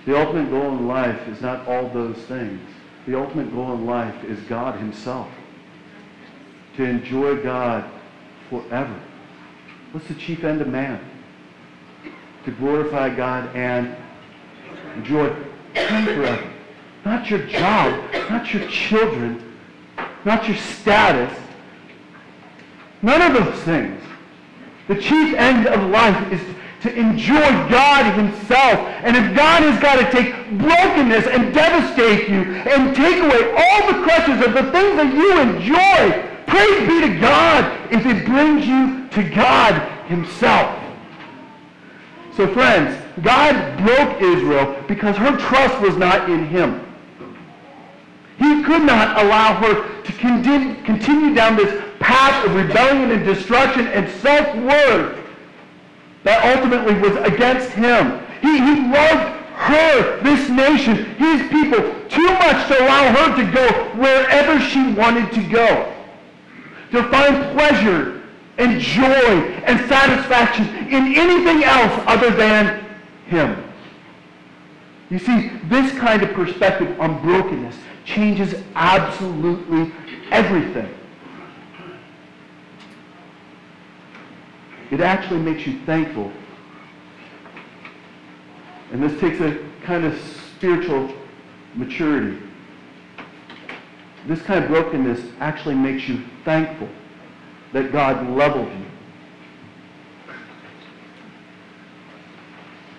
The 0.07 0.19
ultimate 0.19 0.51
goal 0.51 0.79
in 0.79 0.87
life 0.87 1.29
is 1.29 1.41
not 1.41 1.67
all 1.67 1.89
those 1.89 2.17
things. 2.17 2.61
The 3.07 3.19
ultimate 3.19 3.53
goal 3.53 3.75
in 3.75 3.87
life 3.87 4.25
is 4.25 4.41
God 4.43 4.79
himself. 4.79 5.29
To 6.77 6.85
enjoy 6.85 7.43
God 7.43 7.85
forever. 8.49 9.01
What's 9.93 10.09
the 10.09 10.15
chief 10.15 10.43
end 10.43 10.61
of 10.61 10.69
man? 10.69 11.01
To 12.45 12.51
glorify 12.51 13.15
God 13.15 13.55
and 13.55 13.95
enjoy 14.97 15.29
Him 15.75 16.05
forever. 16.05 16.51
Not 17.05 17.31
your 17.31 17.47
job, 17.47 18.13
not 18.31 18.53
your 18.53 18.67
children, 18.69 19.55
not 20.25 20.49
your 20.49 20.57
status. 20.57 21.39
None 23.03 23.23
of 23.23 23.45
those 23.45 23.63
things. 23.63 24.03
The 24.89 24.97
chief 24.97 25.35
end 25.35 25.67
of 25.67 25.91
life 25.91 26.33
is 26.33 26.41
to 26.85 26.95
enjoy 26.95 27.41
God 27.71 28.15
himself. 28.15 28.79
And 29.03 29.17
if 29.17 29.35
God 29.35 29.63
has 29.63 29.81
got 29.81 29.97
to 29.97 30.11
take 30.13 30.35
brokenness 30.59 31.27
and 31.29 31.55
devastate 31.55 32.29
you 32.29 32.43
and 32.43 32.95
take 32.95 33.23
away 33.23 33.55
all 33.57 33.91
the 33.91 34.05
crutches 34.05 34.45
of 34.45 34.53
the 34.53 34.71
things 34.71 34.95
that 35.01 35.15
you 35.15 35.41
enjoy, 35.41 36.29
praise 36.47 36.87
be 36.87 37.01
to 37.09 37.19
God 37.19 37.65
if 37.91 38.05
it 38.05 38.27
brings 38.27 38.67
you 38.67 39.09
to 39.09 39.35
God 39.35 39.81
himself. 40.09 40.79
So 42.37 42.53
friends, 42.53 43.01
God 43.23 43.79
broke 43.79 44.21
Israel 44.21 44.77
because 44.87 45.17
her 45.17 45.39
trust 45.39 45.81
was 45.81 45.97
not 45.97 46.29
in 46.29 46.45
him. 46.47 46.87
He 48.37 48.63
could 48.63 48.83
not 48.83 49.25
allow 49.25 49.55
her 49.55 50.03
to 50.03 50.13
continue 50.13 51.35
down 51.35 51.57
this 51.57 51.83
path 51.99 52.45
of 52.45 52.55
rebellion 52.55 53.11
and 53.11 53.25
destruction 53.25 53.87
and 53.87 54.07
self-worth 54.21 55.24
that 56.25 56.57
ultimately 56.57 56.95
was 56.95 57.17
against 57.25 57.71
him. 57.71 58.21
He, 58.41 58.59
he 58.59 58.91
loved 58.91 59.41
her, 59.55 60.21
this 60.23 60.49
nation, 60.49 60.97
his 61.15 61.49
people, 61.49 61.79
too 62.09 62.29
much 62.35 62.69
to 62.69 62.83
allow 62.83 63.13
her 63.13 63.37
to 63.37 63.53
go 63.53 63.69
wherever 64.01 64.61
she 64.61 64.93
wanted 64.93 65.31
to 65.33 65.43
go. 65.49 65.93
To 66.91 67.03
find 67.11 67.57
pleasure 67.57 68.23
and 68.59 68.81
joy 68.81 69.53
and 69.65 69.89
satisfaction 69.89 70.67
in 70.89 71.15
anything 71.15 71.65
else 71.65 72.03
other 72.07 72.31
than 72.31 72.85
him. 73.27 73.63
You 75.11 75.19
see, 75.19 75.51
this 75.65 75.97
kind 75.99 76.23
of 76.23 76.33
perspective 76.33 76.99
on 77.01 77.21
brokenness 77.23 77.77
changes 78.05 78.55
absolutely 78.75 79.93
everything. 80.31 80.93
It 84.91 85.01
actually 85.01 85.41
makes 85.41 85.67
you 85.67 85.79
thankful. 85.85 86.31
And 88.93 89.03
this 89.03 89.19
takes 89.21 89.41
a 89.41 89.59
kind 89.83 90.05
of 90.05 90.19
spiritual 90.57 91.13
maturity. 91.75 92.39
This 94.27 94.41
kind 94.43 94.63
of 94.63 94.71
brokenness 94.71 95.21
actually 95.41 95.75
makes 95.75 96.09
you 96.09 96.23
thankful 96.45 96.89
that 97.73 97.93
God 97.93 98.31
leveled 98.31 98.69
you. 98.69 98.87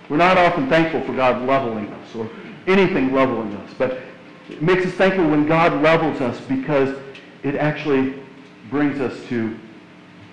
We're 0.10 0.18
not 0.18 0.38
often 0.38 0.70
thankful 0.70 1.02
for 1.02 1.16
God 1.16 1.48
leveling 1.48 1.88
us 1.88 2.16
or 2.16 2.30
anything 2.68 3.14
leveling 3.14 3.56
us, 3.56 3.74
but 3.78 4.02
it 4.50 4.62
makes 4.62 4.86
us 4.86 4.94
thankful 4.94 5.28
when 5.28 5.48
God 5.48 5.82
levels 5.82 6.22
us 6.22 6.40
because 6.42 6.96
it 7.44 7.56
actually 7.56 8.22
brings 8.70 9.00
us 9.00 9.24
to 9.28 9.58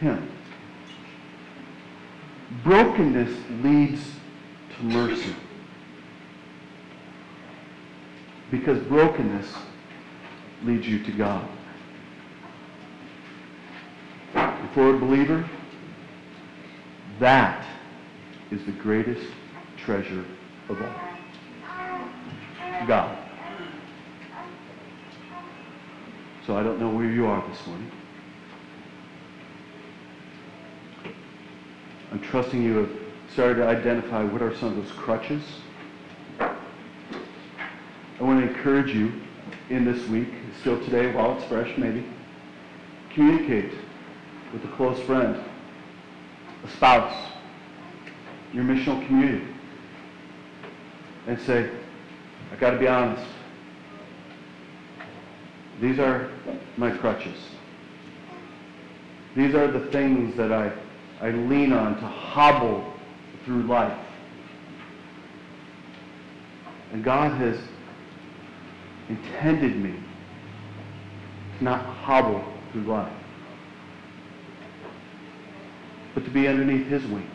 Him. 0.00 0.31
Brokenness 2.64 3.36
leads 3.62 4.02
to 4.76 4.84
mercy. 4.84 5.34
Because 8.50 8.78
brokenness 8.84 9.54
leads 10.64 10.86
you 10.86 11.02
to 11.02 11.12
God. 11.12 11.48
For 14.74 14.94
a 14.94 14.98
believer, 14.98 15.48
that 17.18 17.66
is 18.50 18.64
the 18.64 18.72
greatest 18.72 19.26
treasure 19.76 20.24
of 20.68 20.80
all. 20.80 22.86
God. 22.86 23.18
So 26.46 26.56
I 26.56 26.62
don't 26.62 26.80
know 26.80 26.90
where 26.90 27.06
you 27.06 27.26
are 27.26 27.46
this 27.48 27.66
morning. 27.66 27.90
I'm 32.12 32.20
trusting 32.20 32.62
you 32.62 32.76
have 32.76 32.90
started 33.32 33.54
to 33.54 33.66
identify 33.66 34.22
what 34.22 34.42
are 34.42 34.54
some 34.56 34.68
of 34.68 34.76
those 34.76 34.92
crutches. 34.92 35.42
I 36.38 36.54
want 38.20 38.38
to 38.38 38.54
encourage 38.54 38.94
you 38.94 39.14
in 39.70 39.86
this 39.86 40.06
week, 40.08 40.28
still 40.60 40.78
today 40.84 41.10
while 41.10 41.38
it's 41.38 41.46
fresh 41.46 41.74
maybe, 41.78 42.04
communicate 43.14 43.72
with 44.52 44.62
a 44.62 44.68
close 44.76 45.00
friend, 45.00 45.42
a 46.62 46.68
spouse, 46.68 47.30
your 48.52 48.64
missional 48.64 49.06
community, 49.06 49.46
and 51.26 51.40
say, 51.40 51.70
I 52.52 52.56
got 52.56 52.72
to 52.72 52.78
be 52.78 52.88
honest. 52.88 53.24
These 55.80 55.98
are 55.98 56.30
my 56.76 56.90
crutches. 56.90 57.38
These 59.34 59.54
are 59.54 59.66
the 59.66 59.86
things 59.86 60.36
that 60.36 60.52
I 60.52 60.70
I 61.22 61.30
lean 61.30 61.72
on 61.72 61.94
to 62.00 62.06
hobble 62.06 62.92
through 63.44 63.62
life. 63.62 63.96
And 66.92 67.04
God 67.04 67.30
has 67.38 67.58
intended 69.08 69.76
me 69.76 69.94
to 71.58 71.64
not 71.64 71.86
hobble 71.86 72.44
through 72.72 72.82
life, 72.82 73.12
but 76.14 76.24
to 76.24 76.30
be 76.30 76.48
underneath 76.48 76.88
his 76.88 77.04
wings, 77.06 77.28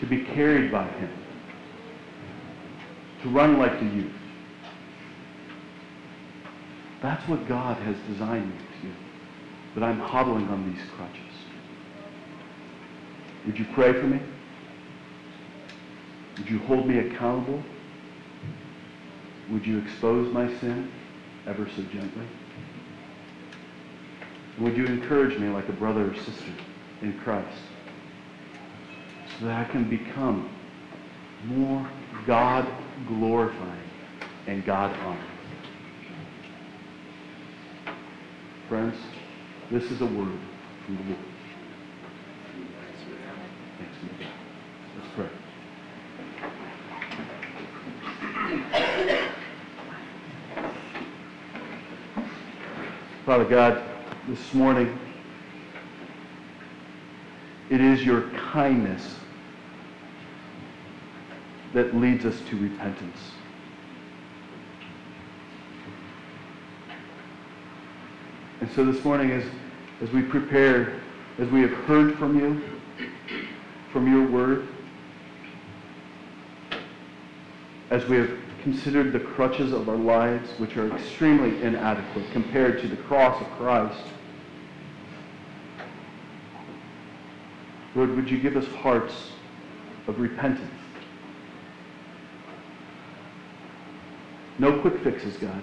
to 0.00 0.06
be 0.06 0.24
carried 0.24 0.70
by 0.70 0.86
him, 0.86 1.12
to 3.22 3.30
run 3.30 3.58
like 3.58 3.80
the 3.80 3.86
youth. 3.86 4.12
That's 7.00 7.26
what 7.28 7.48
God 7.48 7.78
has 7.78 7.96
designed 8.08 8.50
me 8.50 8.56
to 8.58 8.88
do, 8.88 8.94
but 9.74 9.82
I'm 9.82 10.00
hobbling 10.00 10.48
on 10.48 10.70
these 10.70 10.82
crutches. 10.96 11.33
Would 13.46 13.58
you 13.58 13.66
pray 13.74 13.92
for 13.92 14.06
me? 14.06 14.20
Would 16.38 16.48
you 16.48 16.58
hold 16.60 16.86
me 16.86 16.98
accountable? 16.98 17.62
Would 19.50 19.66
you 19.66 19.78
expose 19.78 20.32
my 20.32 20.48
sin 20.58 20.90
ever 21.46 21.68
so 21.76 21.82
gently? 21.82 22.26
would 24.58 24.76
you 24.76 24.86
encourage 24.86 25.36
me 25.38 25.48
like 25.48 25.68
a 25.68 25.72
brother 25.72 26.12
or 26.12 26.14
sister 26.14 26.52
in 27.02 27.18
Christ 27.18 27.58
so 29.38 29.46
that 29.46 29.66
I 29.66 29.70
can 29.70 29.90
become 29.90 30.48
more 31.46 31.88
God 32.24 32.66
glorifying 33.08 33.90
and 34.46 34.64
God 34.64 34.96
honoring? 35.00 35.24
Friends, 38.68 38.96
this 39.70 39.90
is 39.90 40.00
a 40.00 40.06
word 40.06 40.38
from 40.86 40.96
the 40.96 41.02
Lord. 41.02 41.18
Let's 44.96 45.14
pray. 45.16 45.28
Father 53.34 53.50
God, 53.50 53.82
this 54.28 54.54
morning, 54.54 54.96
it 57.68 57.80
is 57.80 58.04
your 58.04 58.30
kindness 58.52 59.16
that 61.72 61.96
leads 61.96 62.24
us 62.24 62.40
to 62.48 62.56
repentance. 62.56 63.32
And 68.60 68.70
so 68.70 68.84
this 68.84 69.04
morning, 69.04 69.32
as, 69.32 69.44
as 70.00 70.10
we 70.12 70.22
prepare, 70.22 71.00
as 71.40 71.48
we 71.48 71.60
have 71.62 71.72
heard 71.72 72.16
from 72.16 72.38
you, 72.38 72.62
from 73.92 74.06
your 74.06 74.24
word, 74.28 74.68
as 77.90 78.06
we 78.06 78.18
have 78.18 78.43
considered 78.64 79.12
the 79.12 79.20
crutches 79.20 79.72
of 79.72 79.90
our 79.90 79.96
lives, 79.96 80.48
which 80.58 80.76
are 80.78 80.90
extremely 80.96 81.62
inadequate 81.62 82.24
compared 82.32 82.80
to 82.80 82.88
the 82.88 82.96
cross 82.96 83.40
of 83.40 83.46
Christ, 83.58 84.02
Lord, 87.94 88.16
would 88.16 88.28
you 88.28 88.38
give 88.38 88.56
us 88.56 88.66
hearts 88.66 89.32
of 90.08 90.18
repentance? 90.18 90.70
No 94.58 94.80
quick 94.80 94.98
fixes, 95.00 95.36
God. 95.36 95.62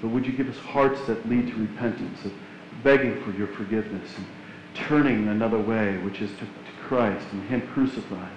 But 0.00 0.08
would 0.08 0.26
you 0.26 0.32
give 0.32 0.48
us 0.48 0.58
hearts 0.58 1.00
that 1.06 1.28
lead 1.28 1.48
to 1.48 1.54
repentance, 1.54 2.24
of 2.24 2.32
begging 2.82 3.22
for 3.22 3.32
your 3.32 3.48
forgiveness 3.48 4.10
and 4.16 4.26
turning 4.74 5.28
another 5.28 5.58
way, 5.58 5.98
which 5.98 6.20
is 6.20 6.30
to, 6.32 6.40
to 6.40 6.72
Christ 6.82 7.26
and 7.32 7.42
Him 7.48 7.62
crucified, 7.68 8.32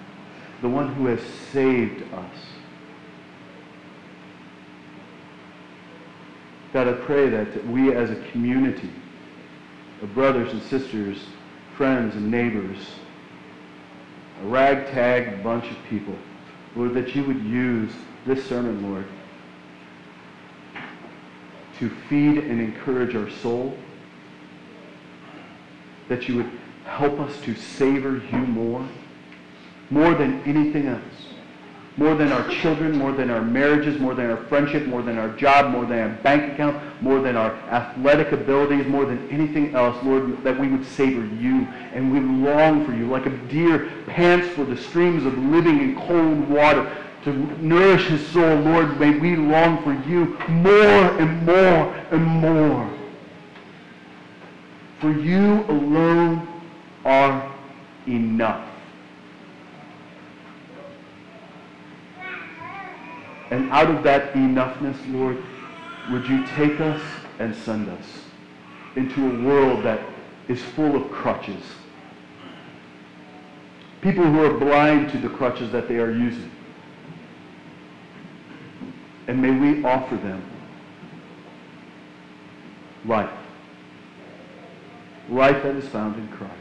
the 0.61 0.69
one 0.69 0.93
who 0.93 1.07
has 1.07 1.21
saved 1.51 2.03
us. 2.13 2.35
God, 6.71 6.87
I 6.87 6.93
pray 6.93 7.29
that 7.29 7.67
we 7.67 7.93
as 7.93 8.11
a 8.11 8.15
community 8.31 8.91
of 10.01 10.13
brothers 10.13 10.53
and 10.53 10.61
sisters, 10.63 11.25
friends 11.75 12.15
and 12.15 12.31
neighbors, 12.31 12.77
a 14.41 14.47
ragtag 14.47 15.43
bunch 15.43 15.69
of 15.69 15.77
people, 15.89 16.15
Lord, 16.75 16.93
that 16.93 17.15
you 17.15 17.23
would 17.25 17.43
use 17.43 17.91
this 18.25 18.45
sermon, 18.45 18.89
Lord, 18.89 19.05
to 21.79 21.89
feed 22.07 22.37
and 22.37 22.61
encourage 22.61 23.15
our 23.15 23.29
soul, 23.29 23.77
that 26.07 26.29
you 26.29 26.37
would 26.37 26.51
help 26.85 27.19
us 27.19 27.39
to 27.41 27.55
savor 27.55 28.21
you 28.31 28.37
more, 28.37 28.87
more 29.91 30.15
than 30.15 30.41
anything 30.43 30.87
else, 30.87 31.01
more 31.97 32.15
than 32.15 32.31
our 32.31 32.47
children, 32.49 32.97
more 32.97 33.11
than 33.11 33.29
our 33.29 33.43
marriages, 33.43 33.99
more 33.99 34.15
than 34.15 34.31
our 34.31 34.37
friendship, 34.45 34.87
more 34.87 35.01
than 35.01 35.17
our 35.17 35.29
job, 35.35 35.69
more 35.71 35.85
than 35.85 35.99
our 35.99 36.15
bank 36.23 36.53
account, 36.53 36.81
more 37.01 37.19
than 37.19 37.35
our 37.35 37.51
athletic 37.69 38.31
abilities, 38.31 38.87
more 38.87 39.05
than 39.05 39.29
anything 39.29 39.75
else, 39.75 40.01
Lord, 40.03 40.41
that 40.43 40.57
we 40.57 40.69
would 40.69 40.85
savor 40.85 41.25
you 41.35 41.67
and 41.93 42.11
we 42.11 42.21
long 42.21 42.85
for 42.85 42.93
you 42.93 43.07
like 43.07 43.25
a 43.25 43.37
deer 43.47 43.91
pants 44.07 44.47
for 44.55 44.63
the 44.63 44.77
streams 44.77 45.25
of 45.25 45.37
living 45.37 45.79
and 45.81 45.97
cold 45.97 46.49
water 46.49 46.89
to 47.23 47.33
nourish 47.61 48.07
his 48.07 48.25
soul, 48.27 48.55
Lord, 48.61 48.99
may 48.99 49.11
we 49.11 49.35
long 49.35 49.83
for 49.83 49.93
you 50.09 50.37
more 50.47 51.19
and 51.19 51.45
more 51.45 51.93
and 52.11 52.25
more. 52.25 52.89
For 54.99 55.11
you 55.11 55.63
alone 55.65 56.47
are 57.05 57.53
enough. 58.07 58.70
And 63.51 63.69
out 63.71 63.91
of 63.91 64.03
that 64.03 64.33
enoughness, 64.33 64.97
Lord, 65.13 65.43
would 66.09 66.27
you 66.27 66.45
take 66.47 66.79
us 66.79 67.01
and 67.39 67.55
send 67.55 67.89
us 67.89 68.05
into 68.95 69.25
a 69.25 69.43
world 69.43 69.83
that 69.83 70.01
is 70.47 70.61
full 70.61 70.95
of 70.95 71.11
crutches. 71.11 71.63
People 74.01 74.23
who 74.23 74.43
are 74.43 74.57
blind 74.57 75.11
to 75.11 75.17
the 75.17 75.29
crutches 75.29 75.71
that 75.71 75.87
they 75.87 75.97
are 75.97 76.11
using. 76.11 76.51
And 79.27 79.41
may 79.41 79.51
we 79.51 79.83
offer 79.83 80.17
them 80.17 80.43
life. 83.05 83.29
Life 85.29 85.63
that 85.63 85.75
is 85.75 85.87
found 85.87 86.15
in 86.17 86.27
Christ. 86.29 86.53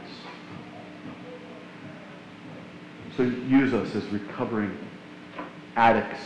So 3.17 3.23
use 3.23 3.73
us 3.73 3.93
as 3.95 4.05
recovering 4.05 4.77
addicts, 5.75 6.21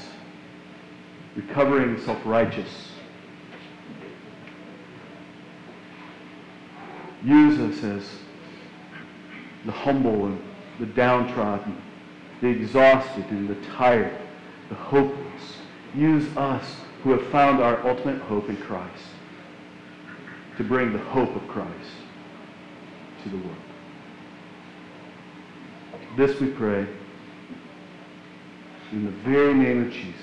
recovering 1.35 1.99
self-righteous. 2.01 2.91
Use 7.23 7.59
us 7.59 7.83
as 7.83 8.19
the 9.65 9.71
humble 9.71 10.27
and 10.27 10.41
the 10.79 10.85
downtrodden, 10.85 11.81
the 12.41 12.47
exhausted 12.47 13.25
and 13.31 13.49
the 13.49 13.55
tired, 13.67 14.15
the 14.69 14.75
hopeless 14.75 15.57
use 15.95 16.25
us 16.37 16.75
who 17.03 17.11
have 17.11 17.25
found 17.27 17.61
our 17.61 17.85
ultimate 17.87 18.21
hope 18.23 18.49
in 18.49 18.57
Christ 18.57 19.03
to 20.57 20.63
bring 20.63 20.93
the 20.93 20.99
hope 20.99 21.35
of 21.35 21.47
Christ 21.47 21.91
to 23.23 23.29
the 23.29 23.37
world. 23.37 23.55
This 26.17 26.39
we 26.39 26.47
pray 26.47 26.87
in 28.91 29.05
the 29.05 29.11
very 29.11 29.53
name 29.53 29.87
of 29.87 29.91
Jesus, 29.91 30.21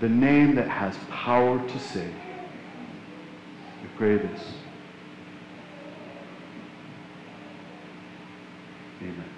the 0.00 0.08
name 0.08 0.54
that 0.56 0.68
has 0.68 0.96
power 1.10 1.58
to 1.68 1.78
save. 1.78 2.14
We 3.82 3.88
pray 3.96 4.16
this. 4.18 4.42
Amen. 9.02 9.33